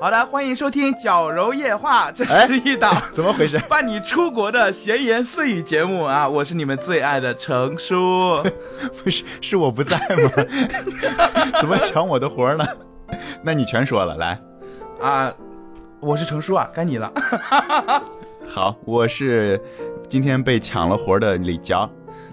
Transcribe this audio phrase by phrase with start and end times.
[0.00, 3.58] 好的，欢迎收听《矫揉夜话》，这是一档 怎么回事？
[3.68, 6.26] 伴你出国的闲言碎语节目啊！
[6.26, 8.42] 我是你们最爱的程叔，
[9.04, 10.30] 不是是我不在吗？
[11.60, 12.64] 怎么抢我的活儿呢？
[13.42, 14.40] 那你全说了，来
[15.02, 15.30] 啊！
[16.00, 17.12] 我是程叔啊，该你了。
[18.48, 19.60] 好，我是
[20.08, 21.86] 今天被抢了活的李娇。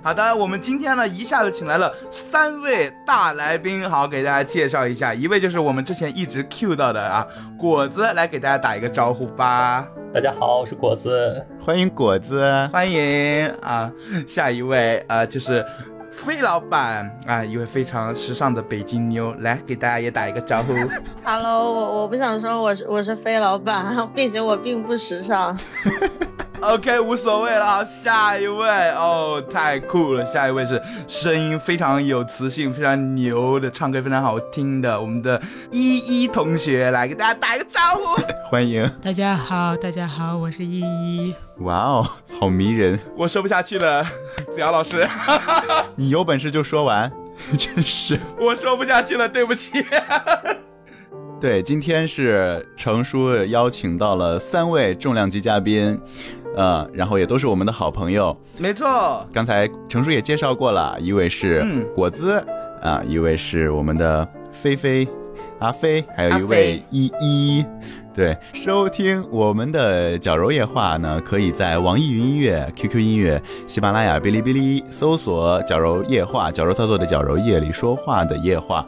[0.04, 9.86] 好的，我们今天呢一下子请来了三位大来宾，好给大家介绍一下，一位就是我们之前一直 Q 到的啊果子，来给大家打一个招呼吧。
[10.14, 13.92] 大家好，我是果子，欢迎果子，欢迎啊。
[14.26, 15.66] 下一位啊就是
[16.10, 20.74] 飞老板啊，一位非常时尚的北京妞，来给大家也打一个招呼。
[21.26, 25.58] Hello，我我不想说我是我是飞老板， 并且我并不时尚。
[26.62, 27.86] OK，无所谓了。
[27.86, 30.26] 下一位哦，太酷了！
[30.26, 35.40] 下一位是声音非常有磁性、非常牛的，唱歌非常好听的我们的
[35.72, 38.90] 依依同学，来给大家打一个招呼， 欢迎。
[39.02, 41.36] 大家好，大家好，我是依依。
[41.60, 42.08] 哇哦，
[42.40, 43.00] 好迷人！
[43.16, 44.04] 我说不下去了，
[44.52, 45.08] 子瑶老师，
[45.96, 47.12] 你有本事就说完，
[47.56, 48.20] 真是。
[48.40, 49.72] 我说不下去了，对不起。
[51.40, 56.00] 对，今天是程叔邀请到了三位重量级嘉宾。
[56.58, 59.24] 呃，然后也都是我们的好朋友，没错。
[59.32, 61.64] 刚才程叔也介绍过了，一位是
[61.94, 62.44] 果子
[62.82, 65.08] 啊，一位是我们的菲菲
[65.60, 67.64] 阿飞，还有一位依依。
[68.18, 78.84] 对，收听我们的矫揉夜话呢，可以在网易云音乐、QQ 音乐、喜马拉雅、哔哩哔哩搜索“矫揉夜话”，矫揉操作的矫揉，夜里说话的夜话，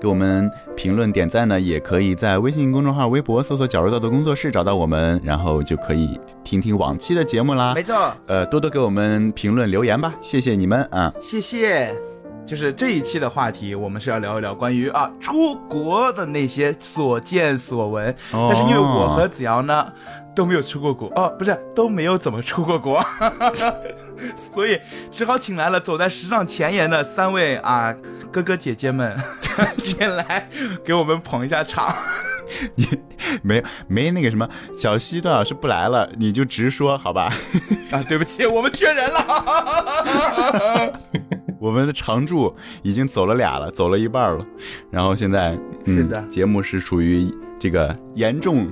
[0.00, 7.74] 给我们评论点赞呢，也可以在微信公众号、微博搜索“矫揉造作工作室”找到我们，然后就可以听听往期的节目啦。
[7.76, 12.11] 没错，呃，多多给我们评论留言吧，谢谢你们啊，谢谢。
[12.46, 18.14] 就是这一期的话题，我们是要聊一聊关于啊出国的那些所见所闻。
[18.30, 19.92] 但是因为我和子瑶呢
[20.34, 23.04] 都没有出过国哦，不是都没有怎么出过国，
[24.52, 24.78] 所以
[25.10, 27.94] 只好请来了走在时尚前沿的三位啊
[28.30, 29.16] 哥哥姐姐们
[29.82, 30.48] 进来
[30.84, 31.96] 给我们捧一下场。
[32.74, 32.86] 你
[33.42, 34.46] 没没那个什么
[34.76, 37.32] 小西段老师不来了，你就直说好吧？
[37.90, 40.92] 啊，对不起，我们缺人了。
[41.62, 42.52] 我们的常驻
[42.82, 44.44] 已经走了俩了，走了一半了，
[44.90, 45.56] 然后现在
[45.86, 48.66] 是的，节目是处于这个严重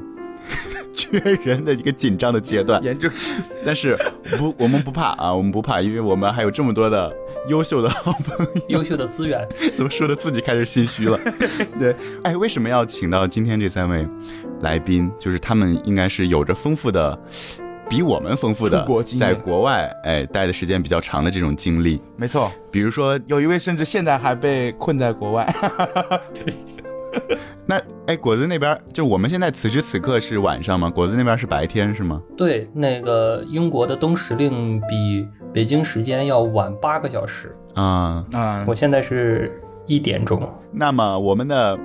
[0.97, 3.09] 缺人的一个紧张的阶段，严重。
[3.65, 3.97] 但是
[4.37, 7.15] 不，我们不怕啊，我们不怕，因为我们还有这么多的
[7.47, 9.49] 优秀的好朋友，优秀的资源。
[9.77, 11.17] 怎么说的自己开始心虚了？
[11.79, 14.05] 对，哎，为什么要请到今天这三位
[14.63, 15.09] 来宾？
[15.17, 17.17] 就是他们应该是有着丰富的。
[17.91, 18.87] 比我们丰富的，
[19.19, 22.51] 在国外哎待的时间比较长的这种经历，没错。
[22.71, 25.53] 比如说有一位甚至现在还被困在国外。
[26.33, 26.55] 对。
[27.67, 30.89] 那哎，果子那边就我们现在此时此刻是晚上吗？
[30.89, 32.23] 果子那边是白天是吗？
[32.37, 38.65] 对，那个英国的冬时令比北京时间要晚八个小时啊啊！
[38.69, 40.41] 我现在是一点钟。
[40.71, 41.77] 那么我们的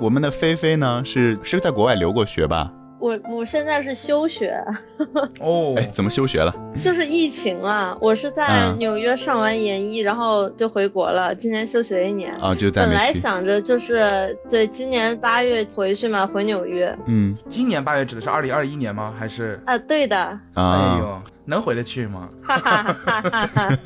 [0.00, 1.00] 我们的菲菲呢？
[1.04, 2.72] 是是在国外留过学吧？
[2.98, 4.60] 我我现在是休学，
[5.40, 6.54] 哦，哎，怎么休学了？
[6.80, 11.34] 就是疫情啊，我是在纽约上完研一，然后就回国了。
[11.34, 16.96] 今年休学一年啊，就在本来想着就是对今年八月回去嘛，回纽约。
[17.06, 19.14] 嗯，今年八月指的是二零二一年吗？
[19.18, 20.18] 还是啊，对的。
[20.18, 22.28] 啊，哎呦，能回得去吗？
[22.42, 23.78] 哈哈哈哈哈。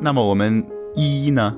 [0.00, 0.64] 那么我们
[0.96, 1.56] 依依呢？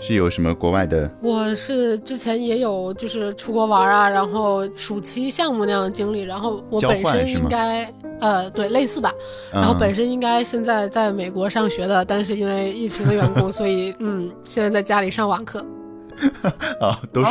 [0.00, 1.10] 是有什么国外的？
[1.22, 9.12] 我是之前也有就是出国玩啊，然后暑期项目那样的经历，然后我本身应该呃对类似吧，
[9.52, 15.64] 然后本身应该现在在美国上学的，但是因为疫情的缘故， 所以嗯现在在家里上网课。
[16.80, 17.30] 啊， 都是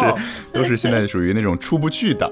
[0.51, 2.29] 都是现在属于那种出不去的。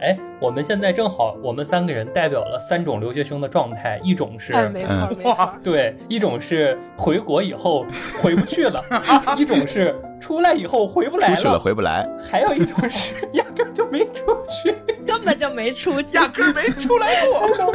[0.00, 7.84] 哎，我们现在正好，我们三个人代表了三种留学生的状态，一种是，没错 没错，对，一种是回国以后
[8.22, 8.82] 回不去了，
[9.36, 14.74] 一种是出来以后回不来了，出去了回不来，还有一种是 压根就没出去，
[15.04, 17.74] 根本就没出，压根没出来过。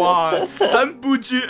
[0.00, 1.40] 哇，三部剧。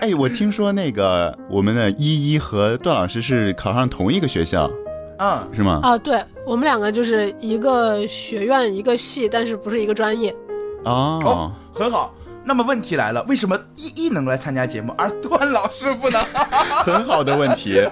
[0.00, 4.70] 哎，我听说那个我们的依依和段老师是考上同一个学校。
[5.18, 5.80] 嗯，是吗？
[5.82, 10.32] 啊，对我们两个就是一个学院一个系，但是不是一个专业。
[10.84, 12.14] 哦，很好。
[12.44, 16.24] 那么问题来了，为什么一一能来参加节目，而段老师不能？
[16.86, 17.84] 很好的问题。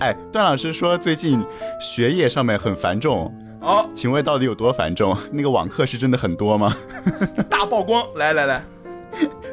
[0.00, 1.42] 哎，段老师说最近
[1.80, 3.34] 学业上面很繁重。
[3.62, 5.16] 哦，请问到底有多繁重？
[5.32, 6.76] 那个网课是真的很多吗？
[7.48, 8.62] 大曝光，来来来。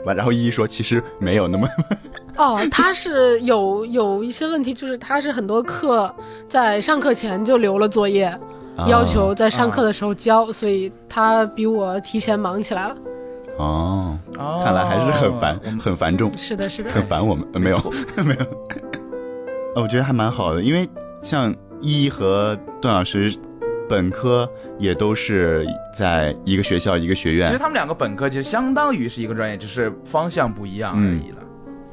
[0.04, 1.66] 完，然后一一说其实没有那么。
[2.40, 6.12] 哦，他是有 有一些问题，就是他是很多课
[6.48, 8.34] 在上课前就留了作业，
[8.88, 12.96] 要求在上课的时候交，所以他比我提前忙起来了。
[13.58, 14.18] 哦，
[14.64, 16.32] 看来还是很繁很繁重。
[16.38, 17.46] 是的，是的，很烦我们。
[17.54, 17.78] 没有，
[18.26, 18.46] 没有。
[19.76, 20.90] 哦，我觉得还蛮好的，因为
[21.22, 23.32] 像一和段老师。
[23.90, 24.48] 本科
[24.78, 25.66] 也都是
[25.96, 31.38] 在一个学校一个学院，其实他们两个本科其实相当于是一个专业，只是方向不一样而已了。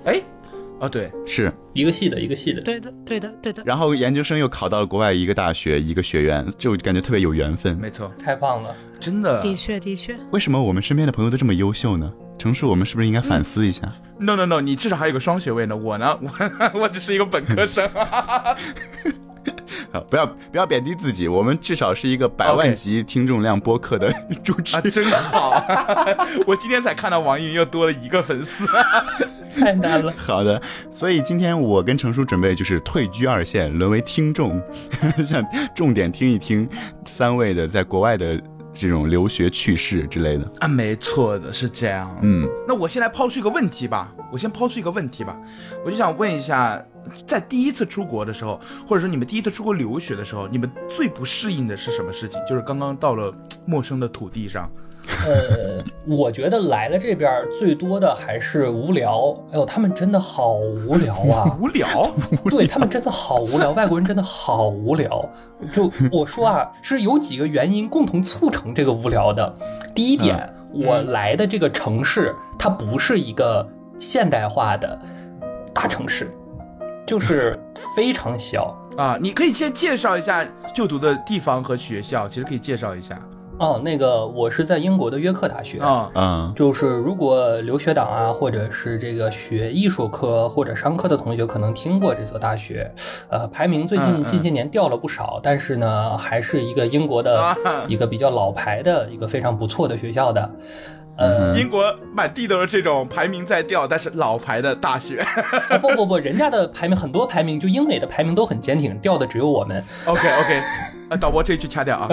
[0.05, 0.21] 哎，
[0.79, 3.63] 哦对，是一个系的一个系的，对的对的对的。
[3.65, 7.77] 然后研究生又考到了国外一个大学一个学院，就感觉特别有缘分。
[7.79, 9.41] 没错，太棒了，真的。
[9.41, 10.15] 的确的确。
[10.33, 12.13] 为什么我们身边的朋友都这么优秀呢？
[12.39, 15.75] 程叔，我们是不是应该反思一下？No No No，你至少还有个双学位呢。
[15.75, 16.31] 我呢，我
[16.83, 17.89] 我只是一个本科生。
[20.11, 24.13] 不要不要贬低自己，我们至少是一个百万级听众量播客的
[24.45, 25.53] 主持，真好。
[26.47, 28.67] 我今天才看到网易云又多了一个粉丝，
[29.61, 30.13] 太难了。
[30.17, 30.61] 好的，
[30.91, 34.63] 所以今天我跟程叔准备就是退居二线，沦为听众，
[35.25, 35.45] 想
[35.75, 36.69] 重点听一听
[37.07, 38.41] 三位的在国外的。
[38.79, 42.15] 这种留学趣事之类的啊，没错的，是这样。
[42.21, 45.35] 嗯，那我先来抛出一个问题吧，我先抛出一个问题吧，
[45.83, 46.79] 我就想问一下，
[47.27, 52.39] 在第一次出国的时候，或者说你们第一次出国留学的时候，你们最不适应的是什么事情？
[52.47, 54.71] 就是刚刚到了陌生的土地上。
[55.27, 59.37] 呃，我觉得来了这边最多的还是无聊。
[59.53, 61.57] 哎呦，他们真的好无聊啊！
[61.61, 62.11] 无聊，
[62.51, 63.73] 对他们真的好无聊。
[63.73, 65.29] 外国人真的好无聊。
[65.73, 69.55] 就我说啊，是有几个原因共同促成这个无聊的。
[69.95, 73.67] 第一点，我来的这个城市它不是一个
[73.99, 75.01] 现代化的
[75.73, 76.31] 大城市，
[77.07, 77.59] 就是
[77.95, 79.17] 非常小啊。
[79.21, 80.45] 你可以先介绍一下
[80.75, 83.19] 就读的地方和学校，其实可以介绍一下。
[83.59, 85.79] 哦，那个我是在英国的约克大学。
[85.81, 92.91] 啊，嗯，就是如果留学党啊，或者是这个学艺术科或者商科的同学，可能听过这所大学，
[93.31, 97.57] 呃，排名最近近些年掉了不少，但是呢，还是一个英国的
[97.89, 100.51] 一个比较老牌的一个非常不错的学校的。
[101.17, 101.83] 呃，英国
[102.13, 105.25] 满地都是这种排名在掉，但是老牌的大学。
[105.81, 109.83] 不不不，人家的排名很多排名，就英美的排名都很坚挺，掉的只有我们。
[110.05, 110.61] OK OK，
[111.09, 112.09] 啊，导播这一句掐掉啊，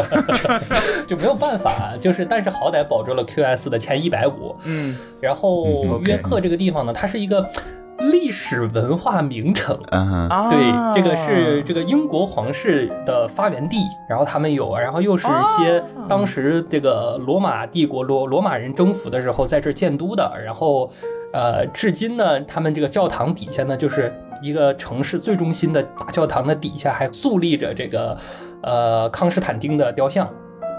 [1.07, 4.56] 就没有办法，就是但是好歹保住了 QS 的前一百五。
[4.66, 7.48] 嗯，然后约克这个地方呢，它是一个。
[8.12, 9.80] 历史文化名城，
[10.50, 13.78] 对，这个是这个英国皇室的发源地，
[14.10, 20.90] 然后他们有，然后又是一些当时这个罗马帝国罗罗马人征服的时候在这建都的，然后，
[21.31, 24.12] 呃，至今呢，他们这个教堂底下呢，就是
[24.42, 28.18] 一个城市最中心的大教堂的底下还肃立着这个，
[28.63, 30.30] 呃，康斯坦丁的雕像。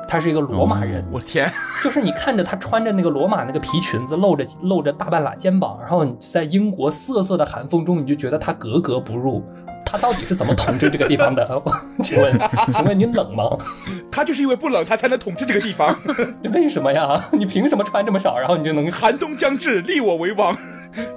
[0.07, 1.51] 他是一个罗马人，我天！
[1.83, 9.43] 就是你看着他穿着那个罗马那个皮裙子，露着露着大半拉肩膀，然后你在英国瑟瑟的寒风中，你就觉得他格格不入。
[9.87, 11.63] 他到底是怎么统治这个地方的？
[12.05, 12.39] 请问，
[12.71, 13.45] 请问你冷吗？
[14.13, 15.99] 他就是因为不冷，他才能统治这个地方。
[16.53, 17.19] 为什么呀？
[17.33, 20.55] 你凭什么穿这么少，然后你就能寒冬将至，立我为王？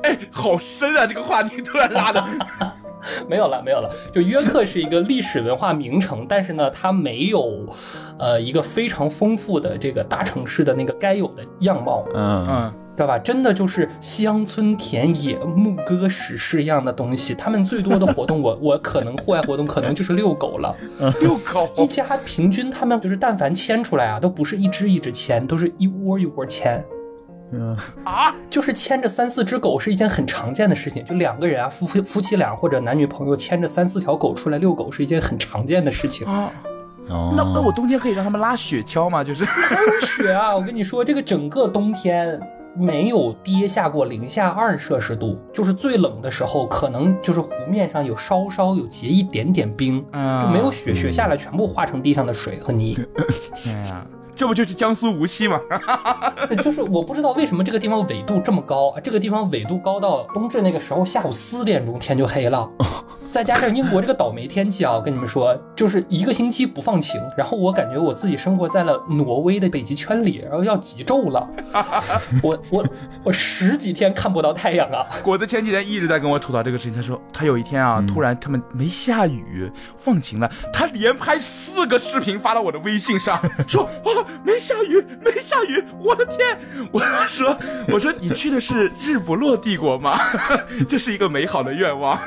[0.03, 1.05] 哎，好深啊！
[1.05, 2.23] 这个话题突然拉的。
[3.27, 3.89] 没有了，没有了。
[4.13, 7.65] 就约克是一个历史文化名城，但是呢，它没有，
[8.19, 12.05] 呃，一个非常丰富的这个大城市的那个该有的样貌。
[12.13, 13.17] 嗯嗯，知道吧？
[13.19, 17.33] 真的就是乡村田野牧歌史诗一样的东西。
[17.33, 20.75] 他们最多的活动，我 我可能户外活动可能就是遛狗了。
[21.21, 26.83] 遛狗，一家平均他们就是但凡牵出来啊，都不是一只一只牵，都是一窝一窝牵。
[27.51, 36.51] 嗯啊，就是牵着三四只狗是一件很常见的事情，就两个人啊，夫夫夫妻俩或者男女朋友牵着三四条狗出来遛狗是一件很常见的事情啊。
[37.09, 39.23] 哦，那那我冬天可以让他们拉雪橇吗？
[39.23, 39.45] 就是
[40.01, 40.53] 雪啊！
[40.53, 42.37] 我跟你说，这个整个冬天
[42.75, 52.99] 没有跌下过零下二摄氏度，就是最冷的时候，可能就是湖面上有稍稍有结一点点冰，就没有雪，雪下来全部化成地上的水和泥。
[53.55, 54.05] 天呀！
[54.37, 55.59] 这不就是江苏无锡吗？
[56.63, 62.69] 就是我不知道为什么这个地方纬度这么高，这个地方纬度高到冬至那个时候下午四点钟天就黑了。
[63.29, 71.47] 再加上英国这个倒霉天气啊，我跟你们说，就是一个星期不放晴，然后我感觉我自己生活在了挪威的北极圈里，然后要极昼了。
[72.41, 72.85] 我我
[73.25, 75.05] 我十几天看不到太阳啊！
[75.21, 84.09] 果子前几天一直在跟我吐槽这个事情，他说他有一天啊，突然他们没下雨，放晴了，他连拍四个视频发到我的微信上， 说啊
[84.43, 86.57] 没下雨，没下雨，我的天！
[86.91, 87.55] 我说
[87.89, 90.17] 我说你去的是日不落帝国吗？
[90.87, 92.17] 这是一个美好的愿望。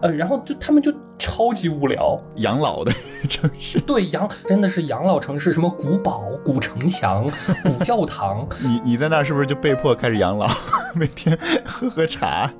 [0.00, 0.13] 呃。
[0.16, 2.92] 然后就他们就超级无聊，养老的
[3.28, 7.30] 城市，对养真的是养老城市，什么古堡、古城墙、
[7.64, 8.46] 古教堂。
[8.60, 10.48] 你你在那儿是不是就被迫开始养老？
[10.94, 12.52] 每天喝喝茶，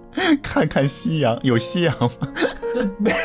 [0.43, 2.29] 看看夕阳，有夕阳吗？
[2.99, 3.17] 没有。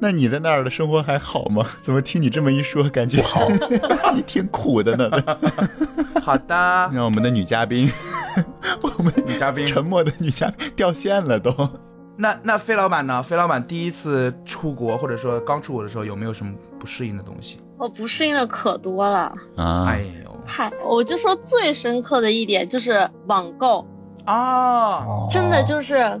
[0.00, 1.64] 那你在那儿的生活还好吗？
[1.80, 3.48] 怎么听你这么一说，感觉好，
[4.14, 5.08] 你挺苦的呢。
[6.20, 6.54] 好的，
[6.92, 7.88] 让我们的女嘉宾，
[8.80, 11.52] 我们女嘉宾，沉默的女嘉宾掉线了都。
[12.16, 13.22] 那那费老板呢？
[13.22, 17.60] 费老板第一次出国，或者说刚出国的时候，有没有什么不适应的东西？
[17.78, 19.86] 我不适应的可多了啊！
[19.88, 23.86] 哎呦，嗨，我就说最深刻的一点就是网购
[24.24, 26.20] 啊，真的就是。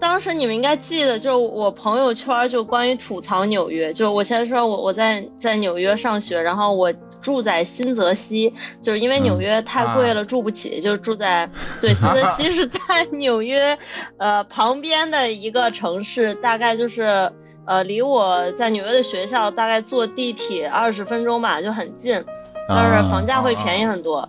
[0.00, 6.92] 当时你们应该记得，就是我朋友圈就关于吐槽纽约，就是我先说我我在在纽约上学，然后我
[7.24, 8.52] 住在新泽西，
[8.82, 11.48] 就是因为纽约太贵了住不起，就住在
[11.80, 12.78] 对新泽西是在
[13.12, 13.78] 纽约
[14.18, 17.32] 呃旁边的一个城市，大概就是
[17.66, 22.22] 呃离我在纽约的学校大概坐地铁二十分钟吧，就很近，
[22.68, 23.86] 但是房价会便宜。
[23.86, 24.28] 很多。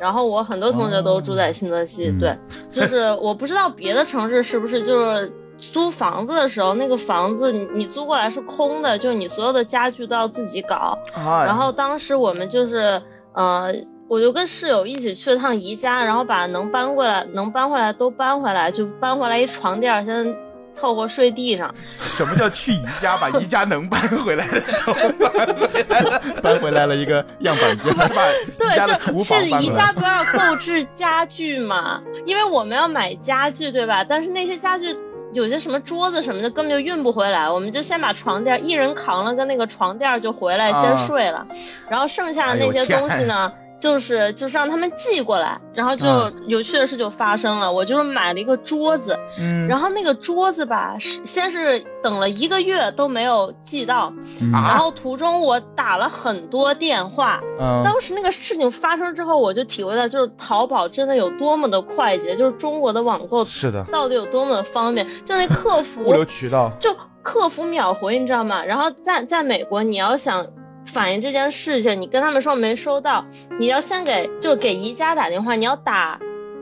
[0.00, 2.36] 然后我很多同学都住在新泽西，对，
[2.72, 10.98] 就是我不知道别的城市是不是就是租房子的时候，那个房子你租过来是空的，就是你所有的家具都要自己搞。
[11.14, 13.02] 然后当时我们就是，
[13.34, 13.74] 呃，
[14.08, 20.34] 我就跟室友一起去了趟宜家，然后把能搬过来能搬回来都搬回来，就搬回来一床垫，先。
[20.74, 21.72] 凑合睡地上。
[22.02, 26.22] 什么叫去宜家把宜家能搬回来的都搬回来了？
[26.42, 28.22] 搬回来了一个样板间，是吧？
[28.58, 34.02] 对，就是宜家不要购置家具嘛，因为我们要买家具，对吧？
[34.02, 34.92] 但是那些家具
[35.34, 41.46] 有些什么桌子什么的根本就运不回来，我们就先把床垫一人扛了个那个床垫就回来先睡了，
[41.90, 43.52] 然后剩下的那些东西呢？
[43.84, 47.70] 就是就是让他们寄过来，然后就有趣的事就发生了。
[47.70, 54.10] 我就是买了一个桌子，嗯，然后那个桌子吧，先是等了一个月都没有寄到，
[54.50, 68.64] 然后途中我打了很多电话，嗯，当时那个事情发生之后，我就体会到就是淘宝真的有多么的快捷，就是中国的网购是的，到底有多么的方便，就那客服 物流渠道，就客服秒回，你知道吗？
[68.64, 70.46] 然后在在美国，你要想。
[70.94, 73.24] 反映这件事情，你跟他们说没收到，
[73.58, 76.20] 你要先给就给宜家打电话，你要打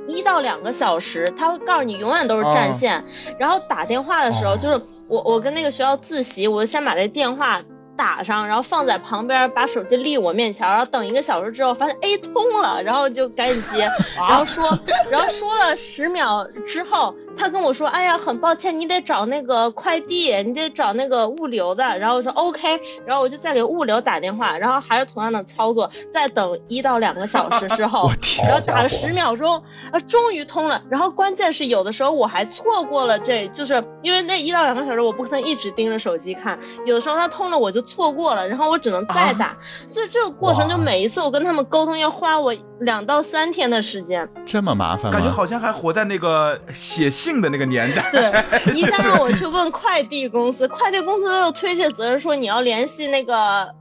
[0.08, 3.04] 一到两个小时，他会告诉你永远都是占线。
[3.38, 7.60] 然后打电话的时候，就是我我跟那个学校自习，我就先把这电话
[7.94, 13.86] 打上，然后放在旁边，把手机立我面前，然后等一个小时之后发现 A 通了，然后就赶紧接，
[14.16, 14.78] 然后说，
[15.10, 17.14] 然后说了十秒之后。
[17.36, 28.10] 他跟我说：“哎呀，很抱歉，你得找那个快递，你得找那个物流的。”然后我说：“OK。”然后我就再给物流打电话，然后还是同样的操作，再等一到两个小时之后，
[28.44, 29.62] 然后打了十秒钟，
[29.92, 30.82] 啊，终于通了。
[30.88, 39.56] 然后关键是有的时候我还错过了，这就是因为那一到两个小时我不可能一直盯着手机看，有的时候它通了我就错过了，然后我只能再打。
[39.86, 45.10] 所以这个过程就每一次我跟他们沟通要花我两到三天的时间，这么麻烦吗？
[45.12, 47.12] 感觉好像还活在那个写。
[47.22, 53.72] 信的那个年代，对，一旦让我去问快递公司，快递公司又推卸责任说你要联系那个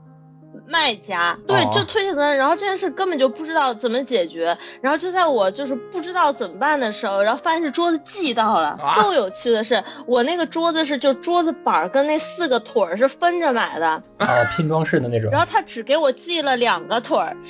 [0.66, 2.36] 卖家，对，就推卸责任。
[2.36, 4.56] 然后这件事根本就不知道怎么解决。
[4.80, 8.78] 然后就在我就是不知道怎么办的时候，然后发现是桌子寄到了。
[8.96, 15.30] 更有趣的是，我那个桌子是就桌子板跟那四个腿儿是分着买的，啊，拼装式的那种。
[15.30, 17.36] 然后他只给我寄了两个腿儿。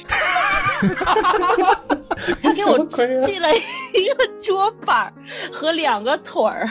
[2.42, 2.78] 他给我
[3.24, 3.48] 寄了
[3.94, 5.12] 一个桌板
[5.52, 6.70] 和两个腿儿，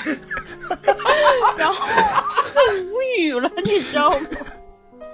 [1.58, 1.88] 然后
[2.54, 4.18] 就无语了，你知道吗？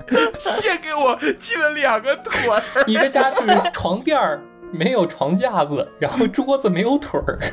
[0.61, 3.37] 先给我寄了两个腿儿，你这家具
[3.73, 4.41] 床垫儿。
[4.71, 7.39] 没有床架子，然后 桌子没有腿儿。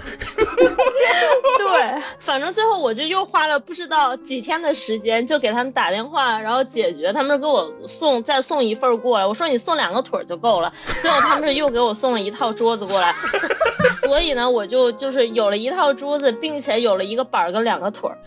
[1.59, 7.13] 对，反正最后我就又花了不知道几天的时间，就给他们打电话，然后解决。
[7.13, 10.73] 他们给我送再送一份过来，我说你送两个腿儿就够了。
[11.01, 13.15] 最后他们又给我送了一套桌子过来，
[14.01, 18.19] 所以呢，我就就是有了一套桌子，并且有了一个板儿跟两个腿儿。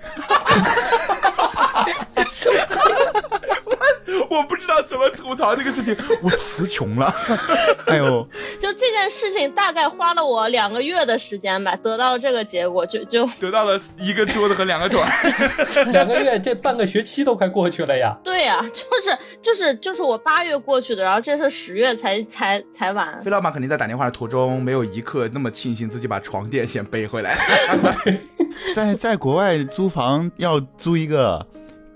[4.30, 7.14] 我不知道怎么吐槽这个事情，我词穷了。
[7.88, 8.28] 哎呦，
[8.60, 15.02] 就这件事情大概花了我两个月的时间吧，得到这个结果，就就 得到了一个桌子和两个腿。
[15.92, 18.16] 两个月，这半个学期都快过去了呀。
[18.24, 23.20] 对呀，就是就是就是我八月过去的，然后这是十月才才才完。
[23.22, 27.36] 费老板肯定在打电话的途中，没有一刻那么庆幸自己把床垫先背回来。
[28.76, 31.46] 在在国外租房要租一个。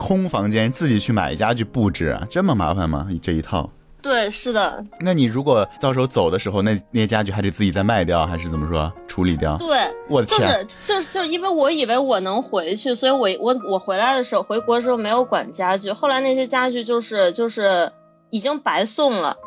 [0.02, 3.08] 空房间自己去买家具布置啊，这么麻烦吗？
[3.22, 3.70] 这一套？
[4.01, 4.84] 对，是的。
[5.00, 9.58] 那你如果到时候走的时候，那那些家具还得自己再卖掉，还是怎么说处理掉？
[9.58, 17.91] 对，我的天，就是就就因为我以为我能回去，所以我我我回来的时候回国的时候没有管家具，后来那些家具就是就是
[18.29, 19.38] 已经白送了，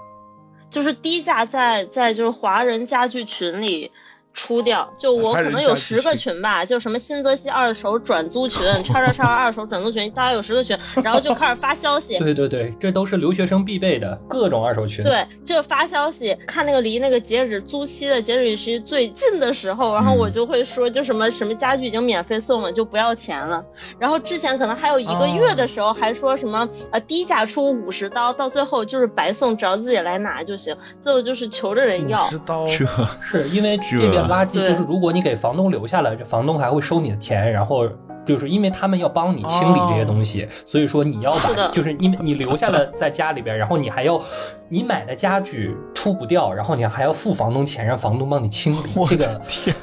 [0.70, 3.90] 就是低价在在就是华人家具群里。
[4.34, 12.18] 出掉，就我可能有十个群吧，就什么新泽西二手转租群，叉叉叉二手转租群，大概有十个群，然后就开始发消息。
[12.20, 15.04] 对对对，这都是留学生必备的各种二手群。
[15.04, 23.64] 对，就发消息，看那个离那个截止租期的截止日期最近的时候，然后我就会说，就什么什么家具已经免费送了，就不要钱了。
[24.00, 30.76] 然后之前可能还有一个月的时候，还说什么呃低价出五十刀，到最后就是白送，只要自己来拿就行。
[31.00, 32.26] 最后就是求着人要。
[32.26, 34.23] 五十刀，是因为这边。
[34.28, 37.88] 垃圾就是，如果你给房东留下了，这房东还会收你的钱，然后
[38.24, 44.20] 就是因为他们要帮你清理这些东西，所以说你要把，就是因为你留下了在家里边，然后你还要
[44.68, 49.06] 你买的家具出不掉，然后你还要付房东钱，让房东帮你清理。
[49.08, 49.74] 这个天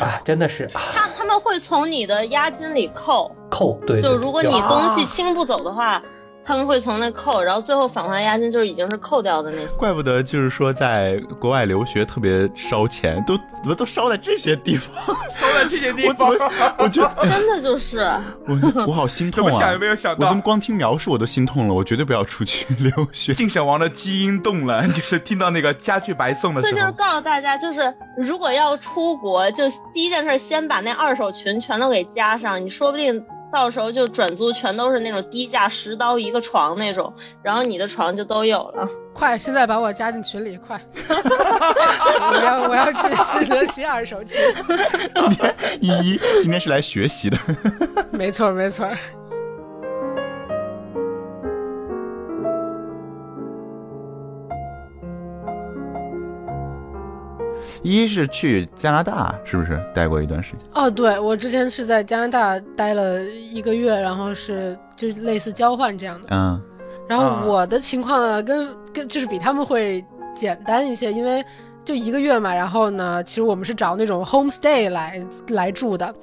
[0.00, 6.02] 啊，真的是他他们会从你的押金里扣扣，对，就如果你东西清不走的话。
[6.44, 9.76] 他们会从那扣，然后最后返还押金，就是已经是扣掉的那些。
[9.78, 14.94] 怪不得就是说在国外留学特别烧钱，都怎么都烧在这些地方，
[15.30, 16.30] 烧在这些地方。
[16.78, 18.00] 我觉得 真的就是，
[18.46, 19.52] 我我好心痛啊！
[19.58, 21.74] 想也没有想到，我怎么光听描述我都心痛了？
[21.74, 23.32] 我绝对不要出去留学。
[23.32, 26.70] 竞选王的基因动了，就是听到那个家具白送的时候。
[26.70, 33.24] 所以就是告诉大家，就是如果要出国，就第一件事先把那二手群全都给加上，你说不定。
[33.54, 38.88] 到时候就转租，全都是那种低价十刀一个床那种，然后你的床就都有了。
[39.14, 40.80] 快，现在把我加进群里，快！
[40.98, 44.42] 我要我要进新泽西二手群。
[45.14, 47.38] 今天依依今天是来学习的。
[48.10, 48.90] 没错没错。
[57.82, 60.60] 一是去加拿大，是不是待过一段时间？
[60.74, 66.28] 哦，对，我之前是在加拿大待了一个月，然后是就类似交换这样的。
[66.30, 66.60] 嗯，
[67.08, 70.04] 然后我的情况呢，跟跟就是比他们会
[70.34, 71.44] 简单一些，因为
[71.84, 72.54] 就一个月嘛。
[72.54, 76.14] 然后呢，其实我们是找那种 homestay 来来住的。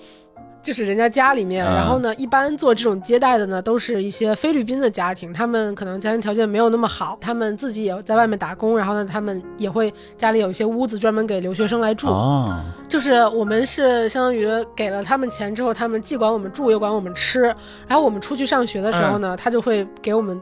[0.62, 12.08] 就是人家家里面，然后呢，一般做这种接待的呢，都是一些菲律宾的家庭，他们可能家庭条件没有那么好，他们自己也在外面打工，然后呢，他们也会家里有一些屋子专门给留学生来住。
[12.08, 17.42] 哦，就是我们是相当于给了他们钱之后，他们既管我们住，又管我们吃，
[17.88, 20.40] 然后我们出去上学的时候呢，他就会给我们。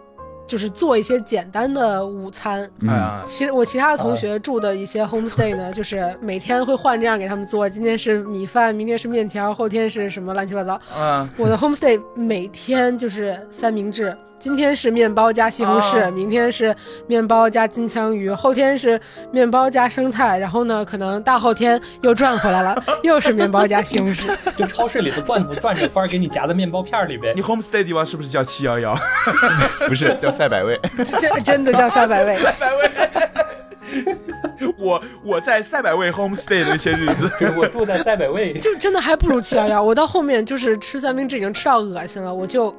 [0.50, 2.68] 就是做一些简单的午餐。
[2.82, 7.70] 嗯，其实我其他的同学住的一些 homestay 呢， 就是每天会换这样给他们做。
[7.70, 10.82] 今天是米饭，明天是面条，后天是什么乱七八糟。
[10.98, 14.18] 嗯，我的 homestay 每天就是三明治。
[14.39, 16.73] 今天是面包加西红柿，明天是
[17.08, 18.99] 面包加金枪鱼，后天是
[19.32, 24.30] 面包加生菜，然后呢，可能大后天又转回来了， 又是面包加西红柿。
[24.56, 27.36] 就超市里的罐头转着翻给你夹在面包片里边。
[27.36, 28.95] 你 homestay 地方是不是叫七幺幺？
[29.88, 30.80] 不是，叫赛百味。
[31.19, 32.38] 真真的叫赛百味。
[32.38, 32.89] 赛百味。
[34.78, 39.84] 我我在赛百味 homestay 的一些日子，我住在赛百味，就真的还不如七幺幺。
[39.84, 42.73] 我到后面就是吃三明治已经吃到恶心了，我就。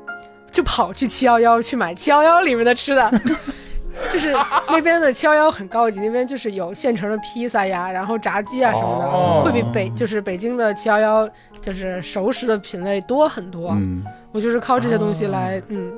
[0.53, 3.11] 就跑去七幺幺去买七幺幺里面的吃的，
[4.11, 4.33] 就是
[4.69, 11.29] 那边的七幺幺很高级，那边就是有现成的披萨呀，然后炸鸡啊什么的，会比北就是北京的七幺幺
[11.61, 13.71] 就是熟食的品类多很多。
[13.71, 15.93] 嗯，我就是靠这些东西来嗯。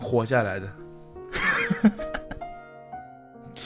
[0.00, 0.66] 活下来的。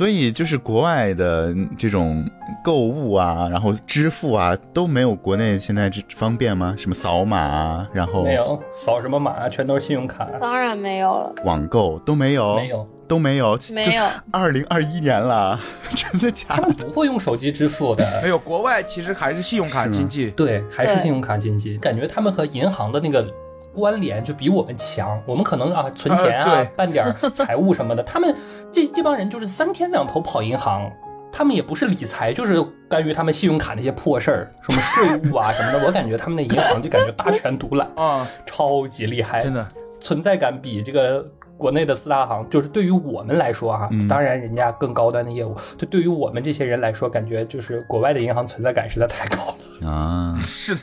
[0.00, 2.26] 所以就是国外的这种
[2.64, 6.74] 购物啊，然后支付啊，都没有国内现在这方便吗？
[6.78, 10.24] 什么扫码啊，然后没有扫什么码，全都是信用卡。
[10.40, 14.02] 当然没有了，网购都没有，没有都没有，没有。
[14.30, 15.60] 二零二一年了，
[15.94, 16.46] 真的假？
[16.48, 18.22] 他们不会用手机支付的。
[18.22, 21.76] 没有，国外其实还是信用卡经济，对，还是信用卡经济。
[21.76, 23.30] 感觉他们和银行的那个。
[23.72, 28.35] 关联就比我们强，我们可能啊存钱啊办点 财务什么的，他们
[28.72, 30.90] 这这帮人就是三天两头跑银行，
[31.33, 39.66] 他们也不是理财，就是干于他们信用卡那些破事儿，什么税务啊什么的，我感觉他们那银行就感觉大权独揽 啊，超级厉害，真的。
[40.00, 49.88] 存在感比这个国内的四大行，就是对于我们来说啊，当然人家更高端的业务，就对于我们这些人来说，感觉就是国外的银行存在感实在太高了。
[49.88, 50.76] 啊， 是。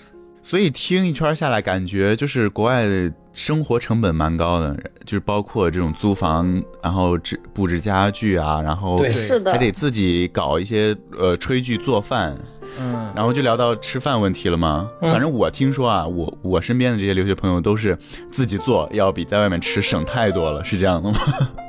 [0.50, 12.34] 所以听一圈下来，感觉就是国外的生活成本蛮高的，就是包括这种租房，然后置布置家具啊，然后是的，还得自己搞一些呃炊具做饭，
[12.80, 14.90] 嗯，然后就聊到吃饭问题了嘛。
[15.02, 17.98] 反正我听说啊，我我身边的这些留学朋友都是
[18.32, 21.20] 自己做，要比在外面吃省太多了，是这样的吗？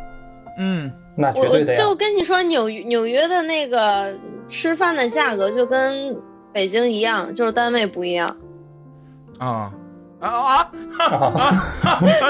[0.61, 4.15] 嗯，那绝对的就跟你说，纽纽约的那个
[4.47, 6.17] 吃饭的价格就跟
[6.53, 8.37] 北京一样，就是单位不一样。
[9.39, 9.73] 啊，
[10.21, 10.71] 啊啊！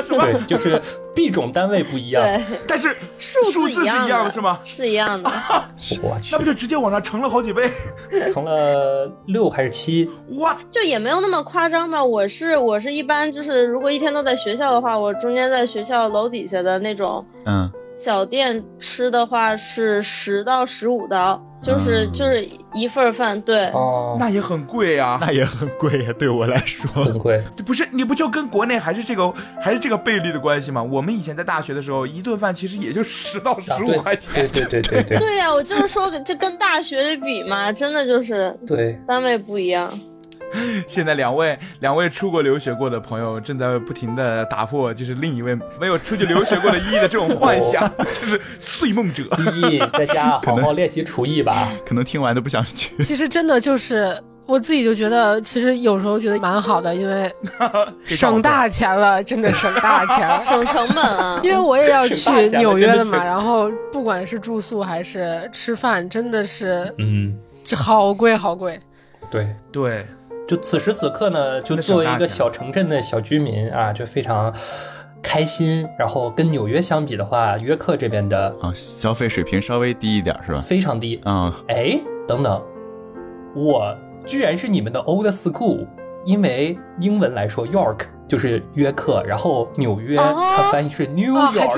[0.09, 0.81] 对，就是
[1.15, 2.23] 币种单位不一样，
[2.67, 4.61] 但是数字是一样的，是吗？
[4.63, 5.31] 是一样的。
[6.03, 7.71] 我去，那不就直接往上乘了好几倍？
[8.33, 10.09] 乘了六还是七？
[10.37, 12.05] 哇，就也没有那么夸张吧。
[12.05, 17.71] 我是我是一般就是，如果一天都在学校的话，我中间在学校楼底下的那种，嗯。
[17.99, 27.43] 小店吃的话是十到十五刀，就是就是一份饭，对，哦，那也很贵呀，那也很贵呀，对我来说很贵。
[27.67, 29.29] 不是你不就跟国内还是这个
[29.61, 30.81] 还是这个倍率的关系吗？
[30.81, 35.19] 我们以前在大学的时候，一顿饭其实也就十到十五块钱，对对对对对。
[35.19, 39.93] 对呀，我就是说，这跟大学里比嘛，真的就是对单位不一样。
[40.89, 49.25] 现在两位两位出国留学过的朋友正在不停的打破，就是另一位没有出去留学过的依依的这种幻想， 就是碎梦者。
[49.39, 52.91] 依依在家好好练习厨艺吧， 可能听完都不想去。
[53.01, 57.31] 其实真的就是我自己就觉得，其实有时候觉得蛮好的，因为
[58.07, 61.39] 省大钱了，真的省大钱，省成本啊。
[61.43, 67.37] 因为我也要去纽约的嘛，然后不管是住宿还是吃饭，真的是嗯，
[67.77, 68.81] 好贵好贵。
[69.31, 70.07] 对对。
[70.49, 74.51] 就此时此刻呢，就作为一个小城镇的小居民啊，就非常
[75.23, 75.87] 开心。
[75.99, 80.59] 然后跟纽约相比的话，约克这边的啊消费水平稍微低一点，是吧？
[80.59, 81.55] 非常低啊！
[81.69, 82.65] 哎，等等，
[83.55, 85.87] 我居然是你们的 old school，
[86.29, 88.01] 因为英文来说，York。
[88.29, 91.75] 就是约克，然后纽约，它翻译是 New York，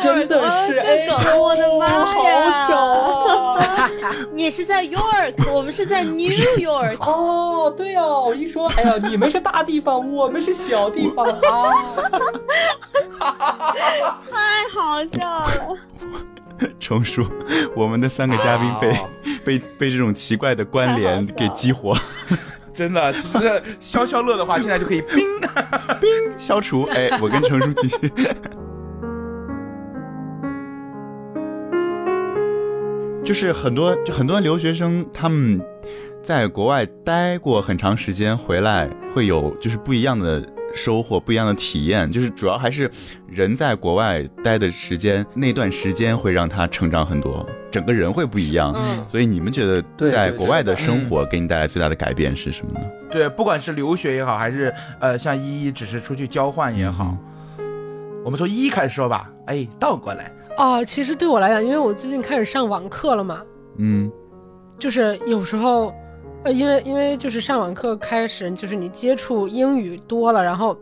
[0.00, 1.84] 真的是，哎呦，我的妈
[2.30, 2.76] 呀，好巧
[3.58, 4.14] 啊！
[4.32, 6.96] 你是在 York，我们是在 New York。
[7.00, 11.72] 哦，对哦，我一说，哎呀，你们是大地方，我们是小地方啊！
[14.30, 15.76] 太好笑了。
[16.78, 17.26] 成熟，
[17.74, 18.96] 我们的三个嘉宾被
[19.44, 21.96] 被被这种奇怪的关联给激活。
[22.74, 25.24] 真的，就是消消乐的话，现在就可以冰
[26.00, 26.82] 冰消除。
[26.92, 27.96] 哎，我跟程叔继续。
[33.24, 35.58] 就是很多就很多留学生，他们
[36.22, 40.46] 在国外待过很长时间，回来会有就是不一样的。
[40.74, 42.90] 收获不一样的体验，就是主要还是
[43.26, 48.74] 人在国外待的时间，那段时间会让他成长很多，整个人会不一样。
[48.76, 52.86] 嗯，所以你们觉得在国外的生活给你带来最大的改变是什么呢？
[53.10, 57.16] 对，不管是留学也好，还是呃像依依只是出去交换也好，
[58.24, 59.30] 我们从依依开始说吧。
[59.46, 60.32] 哎，倒过来。
[60.56, 63.42] 哦，其实对我来讲，因为我最近开始上网课了嘛，
[63.78, 64.10] 嗯，
[64.78, 65.94] 就是有时候。
[66.44, 70.78] 呃，因为因为就是上网课开始，就是你接触英语多了，然后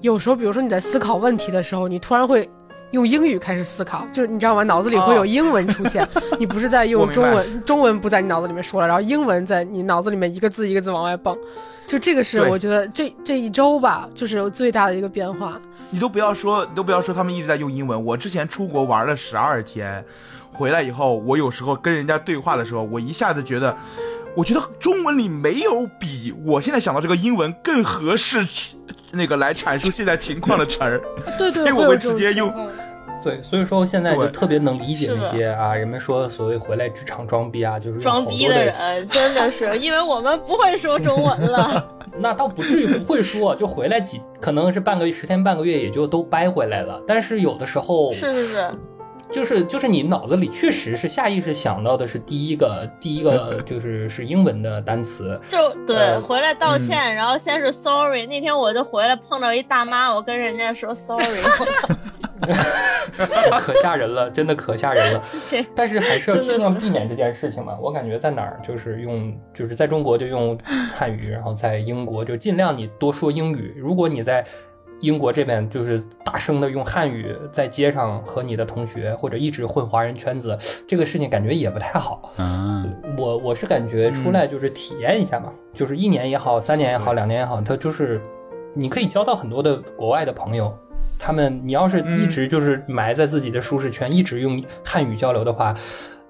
[0.00, 2.50] 有时候，比如说你在思考问题的时候，你突然会
[2.90, 4.64] 用英语开始思考，就你知道吗？
[4.64, 6.06] 脑子里会有英文出现，
[6.36, 11.38] 你不是在用中文，中文不在你脑子里面说了，然后英文在你脑子里面一个字一个字往外蹦，
[11.86, 15.60] 就这个是我觉得这这一周吧，就是最大的一个变化。
[15.90, 18.04] 你都不要说，你都不要说他们一直在用英文。
[18.04, 20.04] 我之前出国玩了十二天，
[20.50, 23.76] 回来以后，我有时候跟人家对话的时候，我一下子觉得。
[24.38, 28.38] 我觉得中文里没有比我现在想到这个英文更合适，
[29.10, 31.00] 那个来阐述现在情况的词儿。
[31.36, 32.54] 对对， 我会直接用。
[33.20, 38.72] 对，所以说现在就特别能理解那些啊，人们说所谓回来职场装逼啊，就是装逼的人，
[39.10, 41.84] 真的是因为我们不会说中文了。
[42.20, 47.02] 那倒不至于不会说，就回来几可能是半个月、十天半个月也就都掰回来了。
[47.08, 48.70] 但是有的时候是是是。
[49.30, 58.26] 就是就是你脑子里确实是下意识想到的是第一个第一个就是是英文的单词，就对回来道歉，然后先是 sorry。
[58.26, 61.42] 那天我就回来碰到一大妈，我跟人家说 sorry，
[63.60, 65.22] 可吓人了，真的可吓人了。
[65.74, 67.76] 但是还是要尽量避免这件事情嘛。
[67.80, 70.58] 我感觉在哪儿就是用就是在中国就用
[70.94, 73.74] 汉语，然后在英国就尽量你多说英语。
[73.76, 74.44] 如果你在
[75.00, 80.56] 英国这边就是大声的用汉语在街上和你的同学，或者一直混华人圈子，
[80.86, 82.32] 这个事情感觉也不太好。
[82.38, 88.20] 嗯，我我是感觉出来就是体验一下嘛，就是一年也好，三年也好，两年也好，他就是
[88.74, 90.76] 你可以交到很多的国外的朋友。
[91.20, 95.74] 他们你要是一直就是埋在自己的舒适圈，一直用汉语交流的话，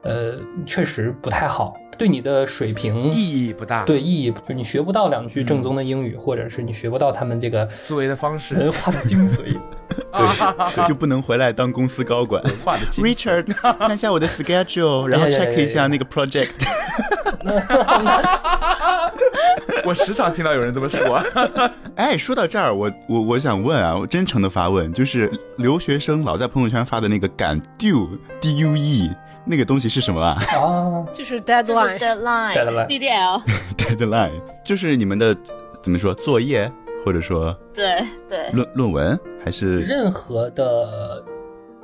[0.02, 1.74] 呃，确实不太好。
[1.98, 9.58] 对你的水平意义不大，对意义，就你学不到两句正宗的英语，或者是你学不到他们这个思维的方式、文化的精髓，
[10.14, 12.40] 对，就不能回来当公司高管。
[12.44, 16.50] 文化的 Richard，看一下我的 schedule， 然后 check 一下那个 project。
[19.84, 21.20] 我时常听到有人这么说。
[21.96, 29.10] 哎，说到这儿，我我我想问啊，我真诚的发问，就是留学生老在朋友圈发的那个敢 do d u e。
[29.48, 30.36] 那个东西是什么啊？
[30.60, 33.42] 啊，就是 deadline deadline DDL
[33.76, 35.34] deadline， 就是你们的
[35.82, 36.70] 怎么说作业
[37.04, 38.50] 或或者说对对。
[38.52, 39.80] 论论文还是？
[39.80, 41.24] 任何的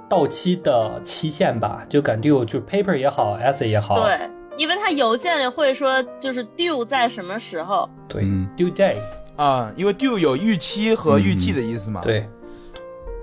[0.09, 4.01] 到期的期限吧，就敢 due 就 paper 也好，essay 也好。
[4.05, 4.19] 对，
[4.59, 7.89] 因为他邮件里会说就是 due 在什么时候。
[8.07, 8.23] 对
[8.57, 8.97] ，due day
[9.37, 12.03] 啊，因为 due 有预期和预计的意思嘛。
[12.03, 12.29] 对，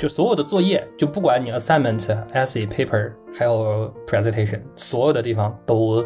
[0.02, 6.04] 就所有的作业，就不管你 assignment、essay、paper，还有 presentation，所有的地方都。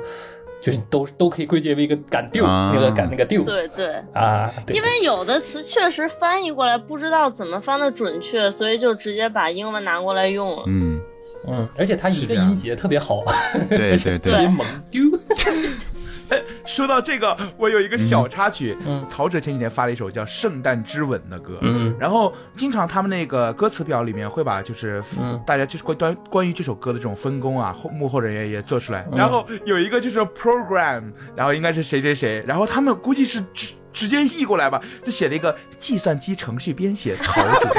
[0.62, 10.64] 就是都都可以归结为一个赶 due 那个赶那个 due，对对啊，因为有的词确实翻译过来不知道怎么翻的准确，所以就直接把英文拿过来用了。
[10.66, 11.00] 嗯
[11.46, 13.22] 嗯，而且它一个音节特别好，
[13.70, 15.20] 对对对， 特别猛 due。
[16.30, 18.78] 哎， 说到这个，我有一个小插曲。
[18.86, 21.58] 嗯，陶喆前几天发了一首叫《圣诞之吻》的歌。
[21.62, 25.04] 嗯，然后经常他们那个歌词表里面会把就是
[25.46, 29.08] 大家就是关关关于这首歌的这种分工啊，后幕后人员也做出来。
[29.12, 37.70] 然后有一个就是 program，然后应该是谁谁谁，然后他们估计是直直接译过来吧，就写了一个计算机程序编写陶喆。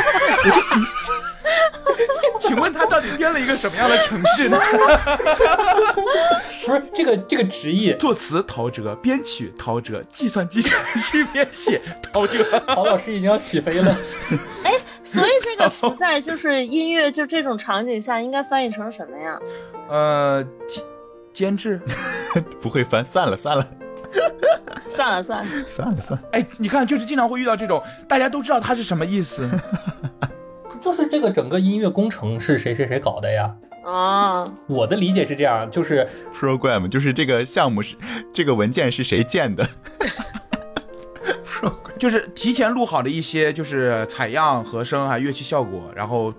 [0.44, 0.60] 我就。
[2.46, 4.58] 请问他到底编了一个什么样的程序呢？
[6.66, 12.42] 不是这个这个直译，作词陶喆，编曲陶喆，计算机程序编写陶喆。
[12.66, 13.96] 陶老师已经要起飞了。
[14.64, 14.72] 哎，
[15.04, 19.38] 所以这个词在就是音乐就这种场景下应该翻译成什么呀？
[19.88, 20.84] 呃，监
[21.32, 21.80] 监制
[22.60, 23.66] 不会翻，算了算了，
[24.90, 26.28] 算了算了算了算了。
[26.32, 29.48] 哎，你看，就是经常会遇到这种，大家都知道它是什么意思。
[30.86, 33.52] 就是这个整个音乐工程是谁谁谁搞的呀？
[33.84, 37.96] 啊，我的理解是这样，就是 program，就是这个项目是
[38.32, 39.66] 这个文件是谁建的？
[41.98, 46.32] 就是提前录好的一些就是采样、和声还有乐器效果，然后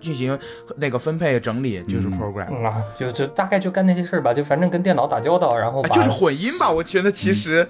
[0.00, 0.38] 进行
[0.78, 7.68] 那个分配整理，就是 program 啊，就就大概就干那些事儿吧，就反正跟电脑打交道，然后就是混音吧，我觉得其实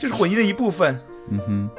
[0.00, 0.98] 就是混音的一部分。
[1.30, 1.70] 嗯哼。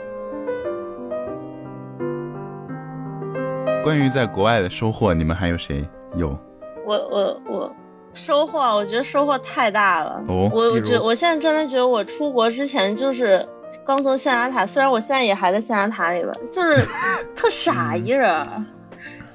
[3.83, 6.37] 关于在国外的收获，你们还有谁有？
[6.85, 7.75] 我我我
[8.13, 10.23] 收获，我觉得收获太大了。
[10.27, 13.47] 哦，我我觉我现在真的觉得我出国之前就是
[13.83, 16.77] 刚从象牙塔，虽然我现在也还在象牙塔里吧，就是
[17.35, 18.67] 特傻一人，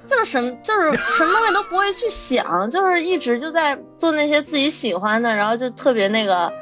[0.07, 6.53] 就是什么就是什么东西都不会去想，就是一直就在做那些自己喜欢的，然后就特别那个，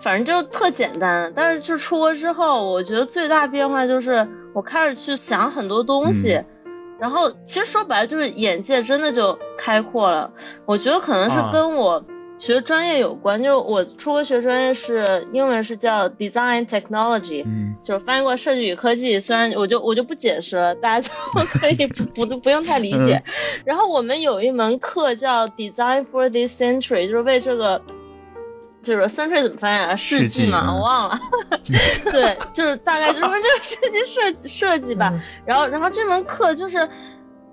[0.00, 1.32] 反正就特简单。
[1.36, 6.42] 但是就出国之后，我觉得最大变化就是我开始去想很多东西。
[7.04, 10.30] 然后其实说白了就是眼界真的就开阔了，
[10.64, 12.02] 我觉得可能是跟我
[12.38, 19.20] 学专业有关，就是我出国学专业是英文是叫 Design Technology，嗯，就是翻译过设计与科技。
[19.20, 21.12] 虽然我就我就不解释了，大家就
[21.60, 23.22] 可以不不不用太理解。
[23.66, 27.82] 然后我们有一门课叫 Design for this Century，就是为这个。
[28.84, 29.96] 就是 century 怎么翻译啊？
[29.96, 31.18] 世纪嘛，我忘了。
[32.12, 35.12] 对，就是大概就是这个设计设计设计吧。
[35.44, 36.88] 然后，然后这门课就是，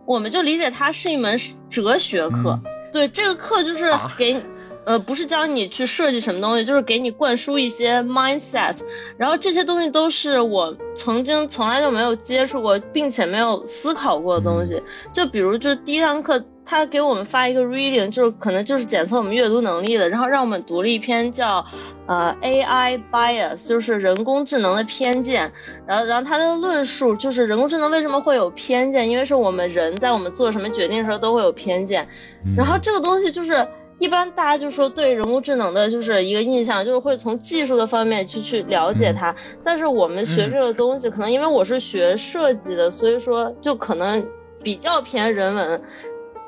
[0.05, 1.39] 我们就理解它是一门
[1.69, 2.59] 哲学课。
[2.91, 4.39] 对，这个课就是给，
[4.85, 8.77] 呃，不是教你去设计什么东西，就是给你灌输一些 mindset。
[9.17, 14.83] 然后这些东西都是我曾经从来就没有接触过，并且没有思考过的东西。
[15.11, 16.43] 就比如，就第一堂课。
[16.71, 21.65] 他给我们发一个 reading，就是可能就是检测我们阅读能力的，然后让我们读了一篇叫
[22.05, 25.51] 呃 AI bias，就是人工智能的偏见。
[25.85, 32.07] 然后，然后他的论述就是人工智能为什么会有偏见，因为是我们人在我们做什么决定的时候都会有偏见。
[32.55, 33.67] 然后这个东西就是
[33.99, 39.35] 一般大家就说对人工智能的就是一个印象，就是会从技术的方面去去了解它。
[39.61, 44.25] 但是我们学这个东西，可能因为我是学设计的，所以说就可能
[44.63, 45.81] 比较偏人文。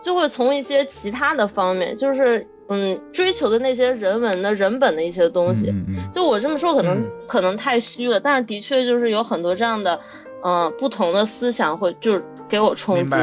[0.03, 5.73] 就会从一些其他的方面，就是嗯，追求的那些人文的人本的一些东西。
[6.11, 9.99] 就我这么说，可能可能太虚了，但是的确就是有很多这样的，
[10.43, 13.15] 嗯，不同的思想会就是给我冲击。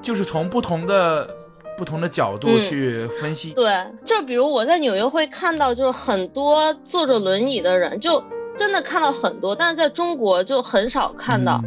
[0.00, 1.28] 就是从不同的
[1.76, 3.52] 不同的角度去分析。
[3.52, 3.70] 对，
[4.04, 8.22] 就比如我在纽约会看到，就是很多坐着轮椅的人，就
[8.56, 11.60] 真的看到很多，但是在中国就很少看到，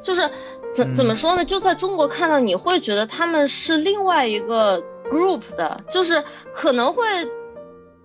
[0.00, 0.30] 就是。
[0.76, 1.42] 怎怎么说呢？
[1.42, 7.02] 就在中国看到，你会觉得他们是另外一个 group 的，就是可能会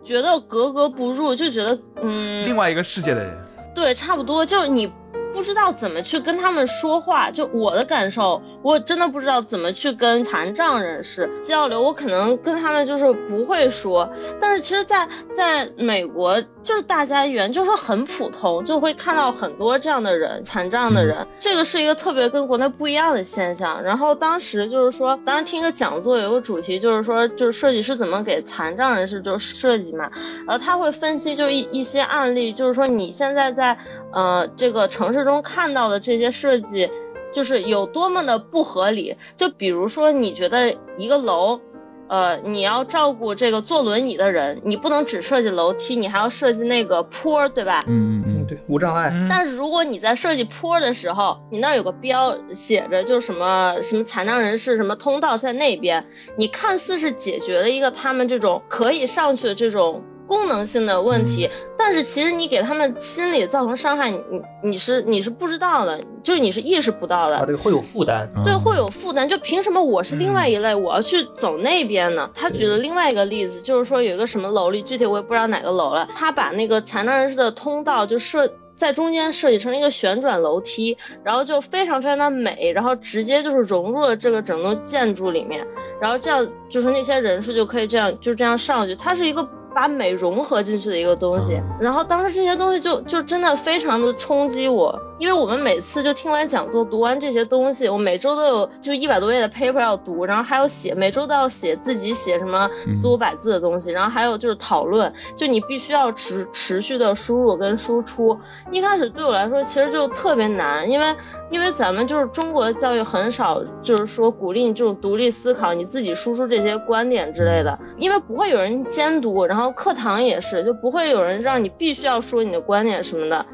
[0.02, 3.38] 觉得格格不入，就觉得嗯，另外一个世界的人。
[3.76, 4.90] 对，差不多，就是你
[5.34, 7.30] 不知道怎么去跟他们说话。
[7.30, 14.10] 就我的感受，我真的不知道怎么去跟残障人士交流，我可能跟他们就是不会说。
[14.40, 23.82] 但是其实，在在美国，就是大家语言就是很普通，就会看到很多这样的人，残障的人，这个是一个特别跟国内不一样的现象。
[23.82, 30.12] 然后当时就是说，当时听一个讲座，有个主题就是说，就是设计师怎么给残障人士就设计嘛，
[30.46, 33.78] 然后他会分析就一一些案例，就是说你现在在
[34.14, 36.90] 呃这个城市中看到的这些设计。
[37.32, 41.60] 就是有多么的不合理，就比如说，你觉得一个楼，
[42.08, 47.84] 呃，你要照顾这个坐轮椅的人，你不能只设计楼梯，你还要设计那个坡，对吧？
[47.88, 49.14] 嗯嗯嗯，对，无障碍。
[49.30, 56.06] 但是如果你在设计坡的时候，你那儿有个标写着，就是什么什么残障人士什么通道在那边，
[56.38, 60.04] 你看似是解决了一个他们这种可以上去的这种。
[60.32, 64.22] 功能性的问题，但是其实你给他们心理造成伤害，你
[64.64, 67.40] 你是你是不知道的，就是你是意识不到的。
[67.40, 68.32] 啊，对，会有负担。
[68.46, 69.28] 对，会有负担。
[69.28, 72.30] 就凭什么我是另外一类，我要去走那边呢？
[72.34, 85.68] 他举了另外一个例子，就是说有一个什么楼里，具体我也不知道哪个楼了，他把那个残障人士的通道就设在中间设计成一个旋转楼梯，然后就非常非常的美，然后直接就是融入了这个整栋建筑里面，
[86.00, 89.46] 然后这样就是那些人数就可以这样就这样上去，它是一个。
[89.74, 108.36] 把美融合进去的一个东西，然后当时这些东西就就真的非常的冲击我，因为我们每次就听完讲座，读完这些东西，我每周都有就一百多页的 paper 要读，然后还有写，每周都要写自己写什么四五百字的东西，然后还有就是讨论，就你必须要持持续的输入跟输出。
[108.72, 111.16] 一开始对我来说其实就特别难，因为。
[111.52, 117.78] 因为咱们就是中国的教育很少，就是说鼓励你这种独立思考，你自己输出这些观点之类的。
[117.98, 123.46] 因为不会有人监督，然后课堂也是，就不会有人让你必须要说你的观点什么的。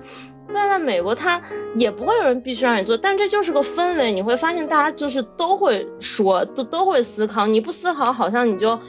[0.54, 1.42] 但在美国，他
[1.76, 4.12] 也不会有人必须让你做，但这就是个氛围。
[4.12, 7.46] 你会发现大家就是都会说，都都会思考。
[7.46, 8.80] 你不思考，好像你就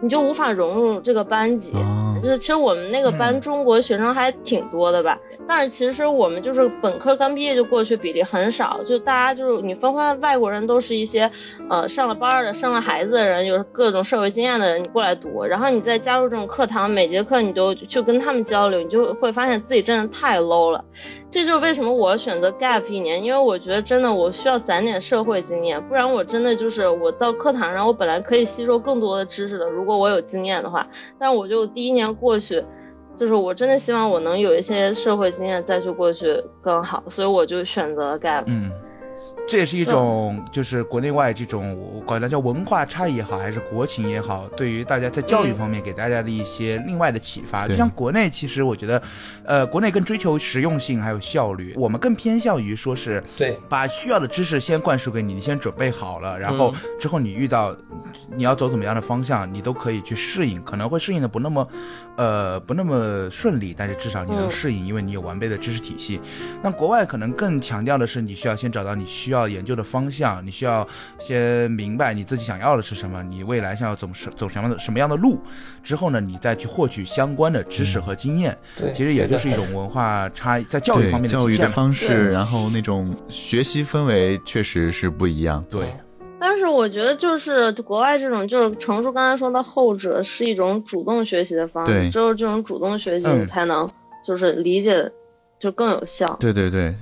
[0.00, 1.72] 你就无法融入这个班级。
[2.22, 5.18] 就是其实我们那个班中国学生还挺多的吧。
[5.48, 11.30] 但是其实我们就是本科刚毕业就过去比例很少，就大家就是你分发外国人都是一些，
[11.68, 20.84] 呃上了班的、生了孩子的人，有各种社会经验的人，你过来读，然后你再加入这种课堂，每节课你都就跟他们交流，你就会发现自己真的太 low 了。
[21.30, 30.86] 这就是为什么我选择 gap 一年，因为我觉得真的我需要攒点社会经验，不然我真的就是我到课堂上，我本来可以吸收更多的知识的，如果我有经验的话，
[31.18, 32.64] 但我就第一年过去。
[33.20, 38.46] 就是我真的希望我能有一些社会经验再去过去更好，所以我就选择了 gap。
[39.48, 47.66] 这也是一种，就是国内外这种，我管它叫文化差异也好，还是国情也好，对于大家在教育方面给大家的一些另外的启发。
[47.66, 49.02] 就像国内，其实我觉得，
[49.44, 57.76] 呃，国内更追求实用性还有效率，我们更偏向于说是，对，把需要的知识先灌输给你，你先准备好了，然后之后你遇到
[58.36, 61.66] 你要走怎么样的方向，你都可以去适应，可能会适应的不那么，
[62.16, 66.20] 呃，不那么顺利，但是至少你能适应，因为你有完备的知识体系。
[66.62, 69.50] 那国外可能更强调的是，你需要先找到你需要。
[69.50, 70.86] 研究的方向，你需要
[71.18, 75.40] 先明白你自己想要的是什么，你未来想要走什走什么的什么样的路，
[75.82, 78.56] 之后呢，你再去获取相关的知识和经验。
[78.76, 85.64] 对，其实也就是一种文化差异，在教育方面的教育的方式，然后那种学习氛围确实是不一样。
[85.68, 85.92] 对，
[86.38, 93.90] 但是我觉得就是国外这种，就是程叔刚才说的后者是一种主动学习的方式，只有这种主动学习，你才能
[94.24, 95.10] 就是理解
[95.58, 96.36] 就更有效。
[96.38, 96.94] 对对对。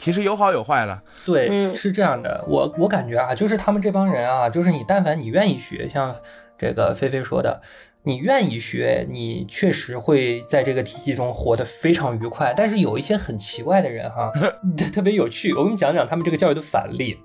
[0.00, 6.16] 其实有好有坏了，对，是这样的，我我感觉啊，就是他们这帮人啊，就是你但凡你愿意学，像
[6.56, 7.60] 这个菲菲说的，
[8.04, 12.54] 你愿意学，你确实会在这个体系中活得非常愉快。
[12.56, 14.32] 但是有一些很奇怪的人哈，
[14.90, 17.18] 特别有趣，我给你讲讲他们这个教育的反例。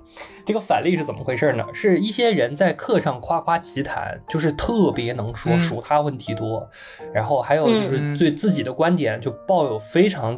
[0.46, 1.66] 这个反例是怎么回事呢？
[1.74, 6.70] 是一些人在课上夸夸其谈，就是特别能说，数他问题多，
[7.14, 10.38] 然后还有就是对自己的观点就抱有非常。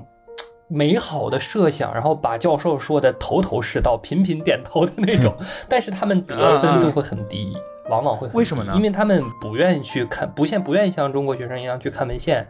[0.68, 5.34] 美好的设想，然后把教授说的头头是道、频频点头的那种，
[5.70, 7.56] 但是他们得分都会很低，
[7.90, 8.74] 往往会为什么呢？
[8.76, 12.46] 因为他们不愿意去看，不像不愿意像中国学生一样去看文献，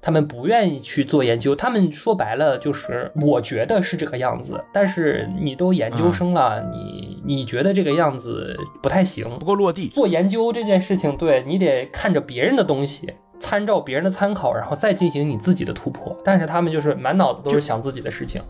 [0.00, 1.56] 他们不愿意去做研究。
[1.56, 9.88] 他们说白了就是，我觉得是这个样子，但是你都研究生了，你你觉得这个样子不太行，不够落地。
[9.88, 13.12] 做研究这件事情，对你得看着别人的东西。
[13.38, 16.16] 参照别人的参考，然后再进行你自己的突破。
[16.24, 18.42] 但是他们就是满脑子都是想自己的事情，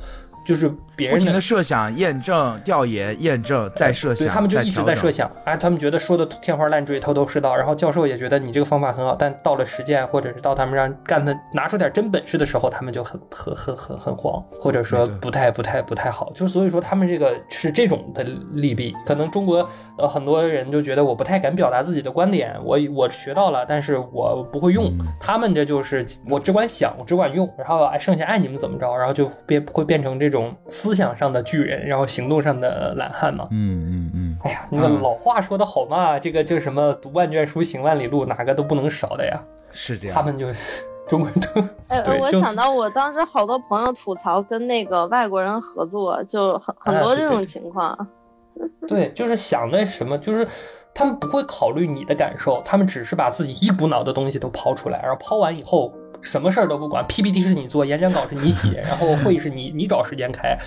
[0.47, 5.31] 就是别人不停的设想、验证、调研、验证、再设想，对他们就一直在设想。
[5.45, 16.31] 哎，他们觉得说的天花乱坠、头头是道，然后教授也觉得你这个方法很好，但到了实践或者是到他们让干的拿出点真本事的时候，他们就很很很很很慌，或者说不太不太不太好。
[16.35, 18.95] 就所以说他们这个是这种的利弊。
[19.05, 19.69] 可能中国
[19.99, 24.93] 呃很多人就觉得我不太敢表达自己的观点，我我学到了，但是我不会用。
[25.19, 30.36] 他们这就是我只管想，我只管用，然后哎剩下爱你们怎么着，然后就变会变成这种
[30.67, 33.47] 思想上的巨人，然后行动上的懒汉嘛。
[33.51, 34.39] 嗯嗯嗯。
[34.45, 39.41] 哎呀，那个老话说的好嘛，这个就什么读万卷书行万里路，哪个都不能少的呀。
[39.73, 40.15] 是这样。
[40.15, 41.61] 他们就是中国人都。
[41.89, 48.07] 哎， 我想到我当时好多朋友吐槽跟那个外国人合作，就很很多这种情况。
[48.89, 50.47] 对，就是想的什么，就是
[50.95, 55.93] 他们不会考虑你的感受，他们只是把自己一股脑的东西都抛出来，然后抛完以后。
[56.27, 60.59] 什么事儿都不管，PPT 是你做，演讲稿是你写，然后会议是你你找时间开，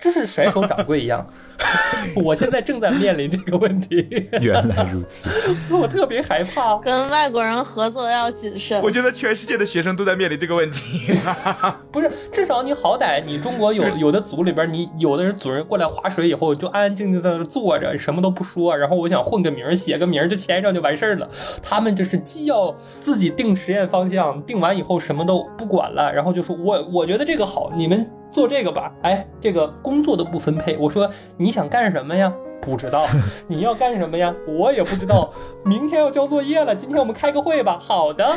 [0.00, 1.26] 就是甩手掌柜一样。
[2.22, 4.06] 我现在正在面临这个问题。
[4.40, 5.24] 原来如此，
[5.74, 8.80] 我特别害怕跟外国人合作要谨慎。
[8.82, 11.14] 我觉得全世界的学生都在面临这个问题。
[11.90, 21.28] 不是，至少你好歹你中国有有的组里边，你有的人组人过来划水以后，就安安静静在那坐着，什么都不说，然后我想混个名写个名就签上就完事儿了。
[21.62, 28.08] 他们就是既要自己定实验方向，定完以后什么都不管了，然后就说我我觉得这个好，你们。
[28.30, 30.76] 做这个吧，哎，这个工作都不分配。
[30.76, 32.32] 我说你想干什么呀？
[32.60, 33.06] 不知道。
[33.46, 34.34] 你要干什么呀？
[34.46, 35.32] 我也不知道。
[35.64, 37.78] 明天要交作业了，今天我们开个会吧。
[37.80, 38.36] 好的。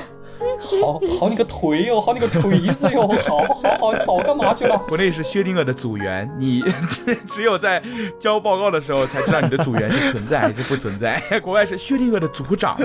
[0.57, 4.77] 好好你个腿哟，好你个锤子哟，好好好，早干嘛去了？
[4.87, 6.63] 国内是薛定谔的组员，你
[7.29, 7.83] 只有在
[8.17, 11.21] 交报告的时候才知道你的组员是存在 还是不存在。
[11.41, 12.77] 国外是薛定谔的组长。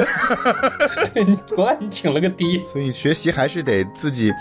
[1.14, 1.24] 对，
[1.54, 4.32] 国外你请了个爹，所以学习还是得自己。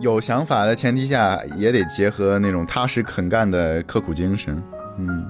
[0.00, 4.62] 有想法的前提下，也得结合那种踏实肯干的刻苦精神。
[4.98, 5.26] 嗯，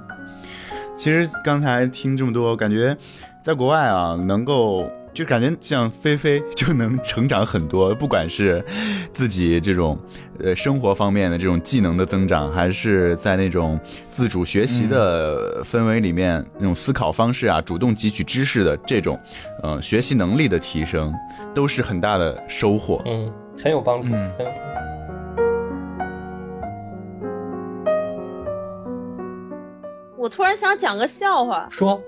[0.97, 2.97] 其实刚才听这么多，感觉
[3.43, 8.65] 在国外啊，能够就感觉像菲菲就能成长很多，不管是
[9.13, 9.99] 自己这种
[10.39, 13.79] 呃生活方面的这种技能的增长，还是在那种
[14.13, 19.19] 自主学习的氛围里面那种思考方式啊，主动汲取知识的这种
[19.65, 21.13] 嗯学习能力的提升，
[21.53, 23.03] 都是很大的收获。
[23.07, 23.33] 嗯。
[23.59, 24.09] 很有帮助。
[24.13, 24.31] 嗯，
[30.17, 31.67] 我突然想讲个笑话。
[31.71, 32.01] 说，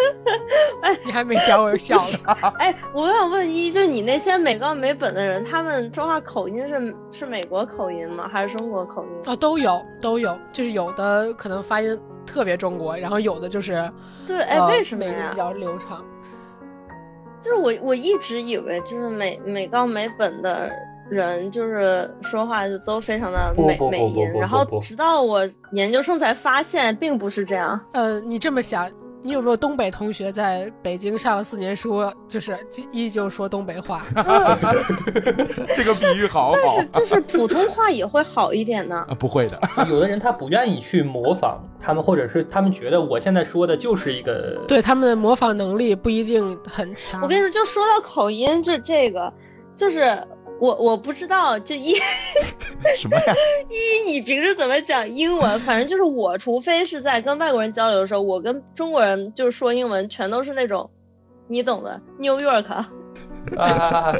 [0.82, 2.54] 哎， 你还没讲，我就笑了。
[2.58, 8.28] 哎，我想问一，就你那些美高美本的人，他们说话口音是是美国口音吗？
[8.28, 9.10] 还是中国口音？
[9.32, 10.38] 啊，都有，都有。
[10.52, 13.90] 就是有的可能发音特别中国，然后有的就是
[14.26, 15.28] 对，哎，为什么呀？
[15.30, 16.04] 比较流畅。
[17.40, 20.70] 就是我我一直以为就是美美高美本的。
[21.10, 27.78] 人就是说话就都非常的美美音，然后直到我研究生才发现并不是这样。
[27.92, 28.90] 呃，你这么想，
[29.22, 32.56] 你有没有东北同学在北京上了四年书，就是
[32.90, 34.02] 依旧说东北话？
[35.76, 36.56] 这个比喻好好。
[36.56, 39.04] 但是就是普通话也会好一点呢？
[39.18, 47.20] 不会的， 有的人他不愿意去模仿他们，或者是他们觉得我现在说的就是一个，对他们的模仿能力不一定很强。
[47.20, 49.30] 我跟你说，就说到口音这这个，
[49.74, 50.18] 就是。
[50.62, 51.96] 我我不知道，就一
[52.96, 53.34] 什么呀？
[53.68, 55.58] 一你平时怎么讲英文？
[55.58, 60.88] 反正就是我，除非是在跟外国人交流的时候，我跟中国人就是说英文，全都是那种，
[61.48, 62.88] 你懂的，New York 啊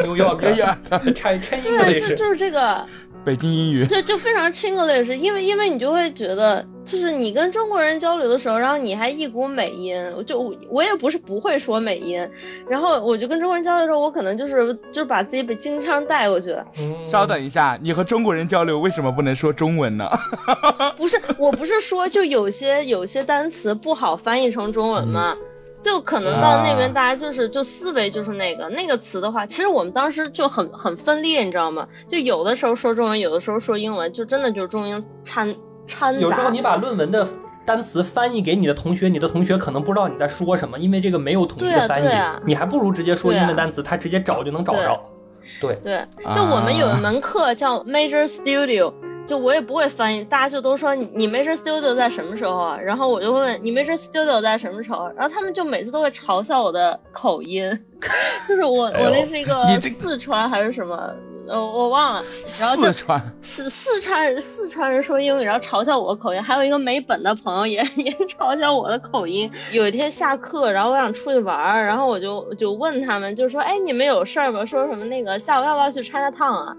[0.02, 2.84] ，New York，拆拆英对，就就是这个。
[3.24, 12.28] 北京英语对，就非常 Chinglish，因为因为你就会觉得，就是你跟中国人交流的时候，然后你还一股美音，我就我我也不是不会说美音，
[12.68, 16.64] 然后我就跟中国人交流的时候，我可能就是就把自己被京腔带过去了。
[17.06, 20.08] 稍等一下，你和中国人交流为什么不能说中文呢？
[20.98, 25.36] 不是，我不是说就有些有些单词不好翻译成中文吗？
[25.80, 31.88] 就可能到那边，大家就是就思维就是那个那个词的话，其实我们当时就很很分裂，你知道吗？
[32.06, 35.52] 就有的时候说中文，有的时候说英文，就真的就是中英掺
[35.86, 36.20] 掺杂。
[36.20, 37.26] 有时候你把论文的
[37.64, 42.08] 单词翻译给你的同学，你的同学可能不知道你在说什么，因为这个没有统一的翻译，
[42.44, 45.00] 你还不如直接说英文单词，他直接找就能找着。
[45.60, 48.92] 对对，就我们有一门课叫 Major Studio。
[49.24, 52.76] 就我也不会翻译，大家就都说你你 Major Studio 在什么时候啊？
[52.76, 55.08] 然后我就会问你 Major Studio 在什么时候？
[55.14, 57.64] 然后他们就每次都会嘲笑我的口音。
[58.48, 61.14] 就是我我那是一个四川还是什么？
[61.52, 62.24] 呃，我忘了，
[62.58, 62.90] 然后就
[63.42, 69.50] 四四川人四川人说英语，然后嘲笑我的口音，还有一个没本的朋友也 也嘲笑我的口音。
[69.70, 74.64] 有一天下课，然后我想出去玩，然后我就就问他们，就说，哎，你们有事儿吗？
[74.64, 76.76] 说什么那个下午要不要去 China Town 啊？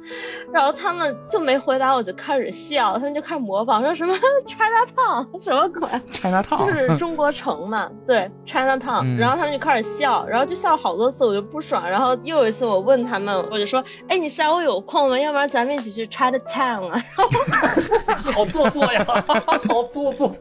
[0.51, 4.15] 然后他们就没回答，我就开始笑，他们就开始模仿，说什么
[4.47, 11.87] China Town 什么鬼？China Town 就是中国城嘛，对 China Town，然后他们就开始笑，然后就笑了好多次，我就不爽。
[11.87, 15.19] 然后又有一次我问他们，我就说，哎，你下午有空吗？
[15.19, 17.03] 要不然咱们一起去 China Town 啊？
[18.33, 19.05] 好做作呀，
[19.67, 20.35] 好做作，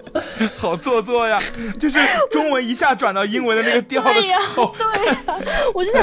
[0.59, 1.39] 好做作呀！
[1.79, 1.99] 就是
[2.31, 5.39] 中文一下转到英文的那个调的时候，对呀，
[5.75, 6.03] 我就想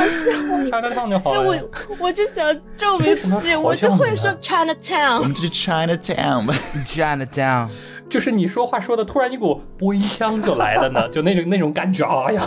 [0.65, 1.41] China Town 就好了。
[1.41, 1.57] 我
[1.97, 2.45] 我就想
[2.77, 5.19] 证明自己，我就会说 China Town。
[5.19, 6.53] 我们就去 China Town 吧
[6.85, 7.69] ，China Town。
[8.09, 12.41] 就是你说话说的突然一股播音腔就来了呢，就那种那种感觉，哎呀。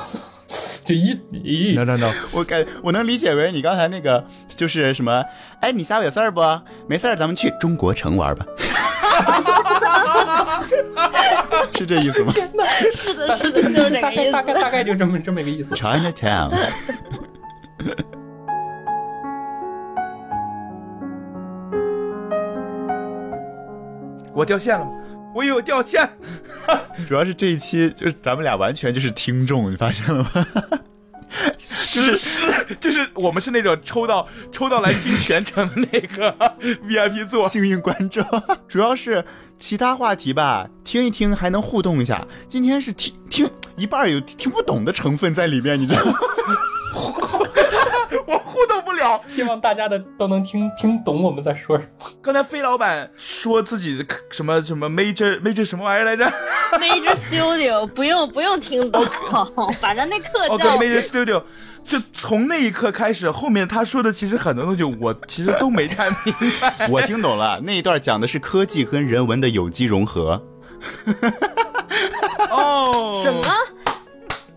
[0.84, 5.24] 就一一，no no no，我感我能理解为你刚才那个就是什么？
[5.60, 6.40] 哎，你下午有事儿不？
[6.88, 8.44] 没事儿，咱们去中国城玩吧。
[11.74, 12.32] 是这意思吗？
[12.92, 14.32] 是的，是的，就是这个意思。
[14.32, 15.74] 大概大概就这么这么一个意思。
[15.74, 16.50] China Town。
[24.34, 24.86] 我掉线了。
[25.34, 26.08] 我有掉线，
[27.08, 30.46] 主要是这一期就是咱们俩完全就是听众，你发现了吗？
[31.92, 32.16] 就是
[32.78, 36.30] 就是我们是那种抽到抽到来听全程的那个
[36.86, 38.24] VIP 座幸运观众。
[38.68, 39.24] 主要是
[39.58, 42.26] 其他话题吧，听一听还能互动一下。
[42.48, 46.12] 今天是听听一半有听不懂的成分在里面，你知道吗？
[48.26, 52.06] 我互动不了，希望大家的都能听听懂我们在说什么。
[52.22, 56.24] 刚才飞老板说自己的什么什么 major major 什么玩意儿来着
[56.72, 59.02] ？Major Studio 不用不用听懂，
[59.80, 61.42] 反正那课叫 Major Studio。
[61.84, 66.88] 就从那一刻开始，后面他说的其实很多东西我 其实都没太明白。
[66.88, 70.40] 我听懂了，那一段讲的是科技和人文的有机融合。
[72.50, 73.42] 哦，什么？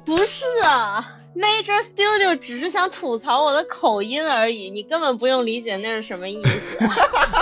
[0.05, 1.03] 不是啊。
[1.35, 6.79] Major Studio 只是想吐槽我的口音而已，你根本不用理解那是什么意思。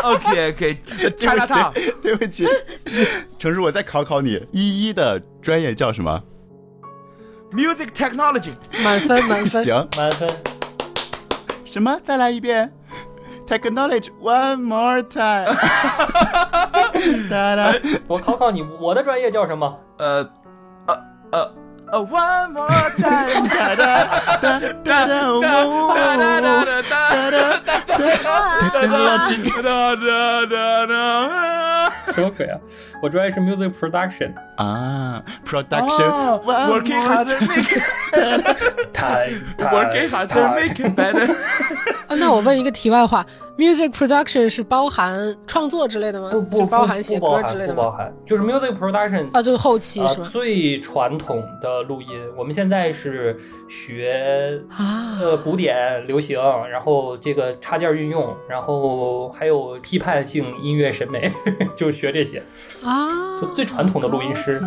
[0.03, 0.77] OK OK，
[1.15, 2.47] 插插套，对不起，
[3.37, 6.23] 程叔，我再考考你，一一的专业叫什么
[7.51, 10.27] ？Music Technology，满分满分，行，满分。
[11.63, 11.99] 什么？
[12.03, 12.73] 再来一遍
[13.47, 15.55] ？Technology，one more time。
[17.29, 17.75] 哒哒，
[18.07, 19.79] 我考考你，我的专业叫什么？
[19.99, 20.27] 呃，
[20.87, 20.99] 呃，
[21.31, 21.62] 呃。
[21.95, 23.45] Oh, one more time.
[23.47, 25.73] da, da, da, da, da,
[32.11, 32.59] 什么鬼啊！
[33.01, 41.35] 我专业是 music production 啊，production，working hard to make it better，time，working hard to make it better。
[42.15, 43.25] 那我问一个题外话。
[43.55, 46.31] Music production 是包含创作之类的吗？
[46.31, 47.75] 不不包含写歌之类的吗？
[47.75, 50.27] 不包含，就是 music production 啊，就是后期是吗？
[50.27, 53.37] 最传统的录音，我们现在是
[53.69, 61.31] 学啊，呃，古典、流行，然后这个插件运用，然后还有批判性音乐审美，
[61.77, 62.41] 就学这些
[62.83, 64.59] 啊，就最传统的录音师。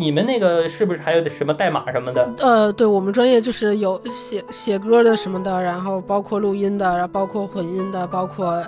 [0.00, 2.26] 你们那个是不是还有什么代码什么的？
[2.38, 8.64] 呃，对我们专业就是有写写歌的什么的，然后包括录音的，然后包括混音的，包括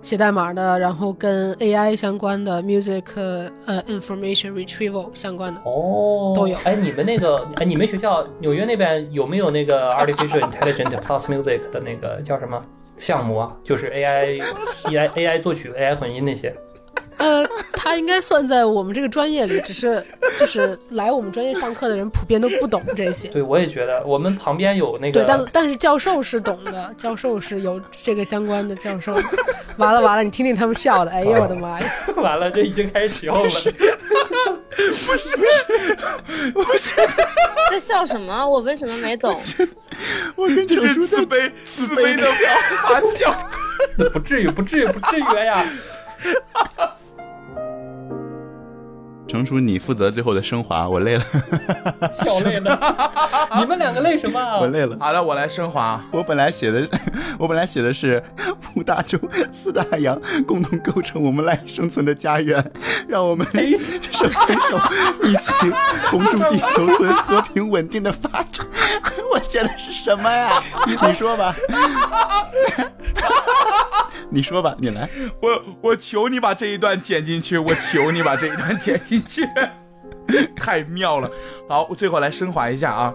[0.00, 3.02] 写代码的，然后跟 AI 相关的 music
[3.66, 6.56] 呃 information retrieval 相关的哦都有。
[6.62, 12.62] 哎，你们那个哎，你们学校纽约那边有没有那个 artificial intelligent plus music 的那个叫什么
[12.96, 13.52] 项目啊？
[13.64, 14.40] 就是 AI
[14.84, 16.54] AI AI 作曲 AI 混音那些。
[17.18, 20.04] 呃，他应该算在我们这个专业里，只是
[20.38, 23.28] 就是来我们专业上课的人普遍都不懂这些。
[23.28, 29.18] 对，我也觉得，我们旁边有那个，对，但但是教授是懂的，教授是有这个相关的教授。
[29.78, 31.92] 完了完了，你听听他们笑的，哎呀我的妈呀！
[32.16, 33.50] 完了，这已经开始起哄了。
[35.06, 36.94] 不是不是不是，
[37.70, 38.46] 在笑什么？
[38.46, 39.38] 我为什么没懂？
[40.34, 42.26] 我跟这是自卑自卑的
[42.82, 43.48] 发笑。
[44.12, 45.64] 不至于不至于不至于呀。
[49.26, 51.24] 成熟，你负责最后的升华，我累了，
[52.24, 53.12] 笑累了。
[53.58, 54.40] 你们两个累什么？
[54.60, 54.96] 我累了。
[55.00, 56.00] 好了，我来升华。
[56.10, 56.86] 我本来写的，
[57.38, 58.22] 我本来写的是
[58.74, 59.18] 五大洲
[59.52, 62.72] 四大洋共同构成我们赖以生存的家园，
[63.08, 63.46] 让我们
[64.12, 64.78] 手牵手
[65.24, 65.52] 一起
[66.06, 68.66] 同住地球村和平稳定的发展。
[69.32, 70.50] 我写的是什么呀？
[70.86, 71.54] 你说吧。
[74.36, 75.08] 你说吧，你来。
[75.40, 79.48] 我我求你把这一段剪进去，我求你把这一段剪进去，
[80.54, 81.30] 太妙了。
[81.66, 83.14] 好，我最后来升华一下啊。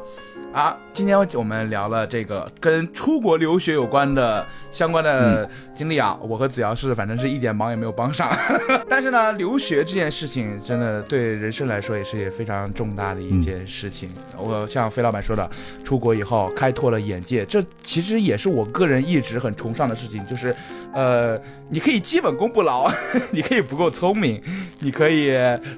[0.54, 8.30] 啊，今天我们聊了这个跟出国留学有关的相关的经历啊，我和子瑶是反正是一点忙也没有帮上，
[8.90, 14.10] 但是呢，留学这件事情真的对人生来说也是也非常重大的一件事情。
[14.38, 15.50] 我像飞老板说的，
[15.86, 20.54] 出国以后开拓了眼界，这其实也是我个人一直很崇尚的事情，就是，
[20.94, 21.40] 呃，
[21.70, 22.92] 你可以基本功不牢，
[23.32, 24.42] 你可以不够聪明，
[24.80, 25.32] 你可以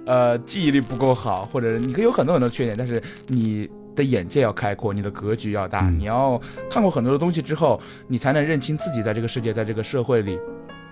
[0.08, 3.70] 呃记忆力不够好，或者你可以有很多很多缺点，但是你。
[3.96, 6.40] 的眼界要开阔，你的格局要大，你要
[6.70, 10.40] 看过很多的东西之后，你才能认清自己在这个世界，在这个社会里，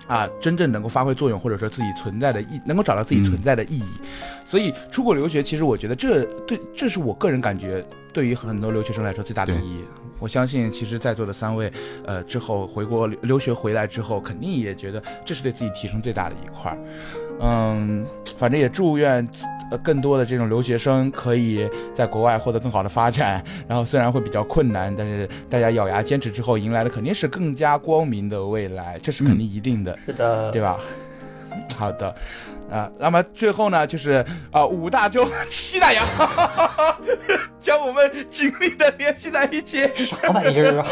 [0.06, 3.84] 啊，真正能够发挥作用，或者说自己存在的意，能够找到自己存在的意义。
[4.46, 9.84] 所以出国留学，其实我觉得这对，这是我个人感觉，对于很多留学生来说最大的意义。
[10.18, 11.72] 我相信，其实，在座的三位，
[12.04, 16.78] 呃，之后回国留学回来之后，肯定也觉得这是对自己提升最大的一块儿。
[17.40, 18.06] 嗯，
[18.38, 19.28] 反正也祝愿。
[19.82, 30.78] 更多的这种留学生可以在国外获得更好的发展，然后虽然会比较困难，但是大家咬牙坚持之后，迎来的肯定是更加光明的未来，这是肯定一定的，是的，对吧？
[31.74, 32.14] 好的，
[32.70, 36.04] 啊，那么最后呢，就是啊，五大洲七大洋，
[37.58, 40.86] 将我们紧密的联系在一起，啥玩意儿啊？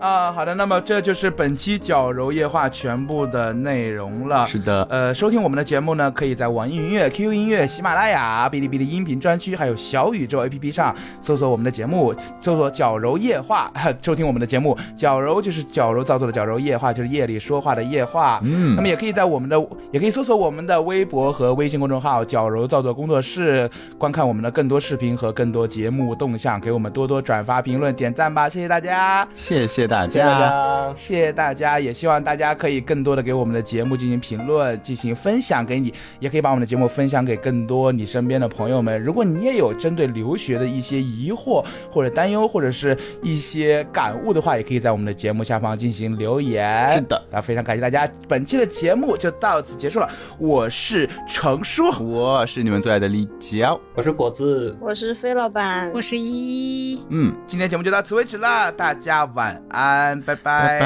[0.00, 4.46] 啊，好的，那么这就是本期矫揉夜话全部的内容了。
[4.46, 13.70] 是的，呃，收听我们的节目呢，可以在网易云音乐、QQ 音乐、喜马拉雅、哔哩哔哩音频专区，还有小宇宙 APP 上搜索我们的节目，搜索“矫揉夜话”，
[14.00, 14.74] 收听我们的节目。
[14.96, 18.40] 矫揉就是矫揉造作的矫揉，夜话就是夜里说话的夜话。
[18.42, 29.89] 嗯，那么也可以在我们的，也可以搜索我们的微博和微信公众号“矫揉造作工作室”，观看我们的更多视频和更多节目动向，给我们多多转发、评论、点赞吧，谢谢大家，谢谢。
[29.90, 39.02] 大家，谢谢大家，也希望大家可以更多的给我们的节目进行评论，进行分享给你，也可以把我们的节目分享给更多你身边的朋友们。
[39.02, 46.94] 如果你也有针对留学的一些疑惑或者担忧，或者是一些感悟的话，也可以在我们的节目下方进行留言。
[46.94, 50.08] 是的，那，非常感谢大家，本期的节目就到此结束了。
[50.38, 57.02] 我是程叔，我是你们最爱的李娇，我是果子，我是飞老板，我是依依。
[57.08, 59.79] 嗯，今天节目就到此为止了，大家晚安。
[59.80, 60.78] 安，拜拜，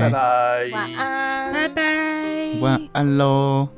[0.00, 3.68] 拜拜，晚安，拜拜，晚安喽。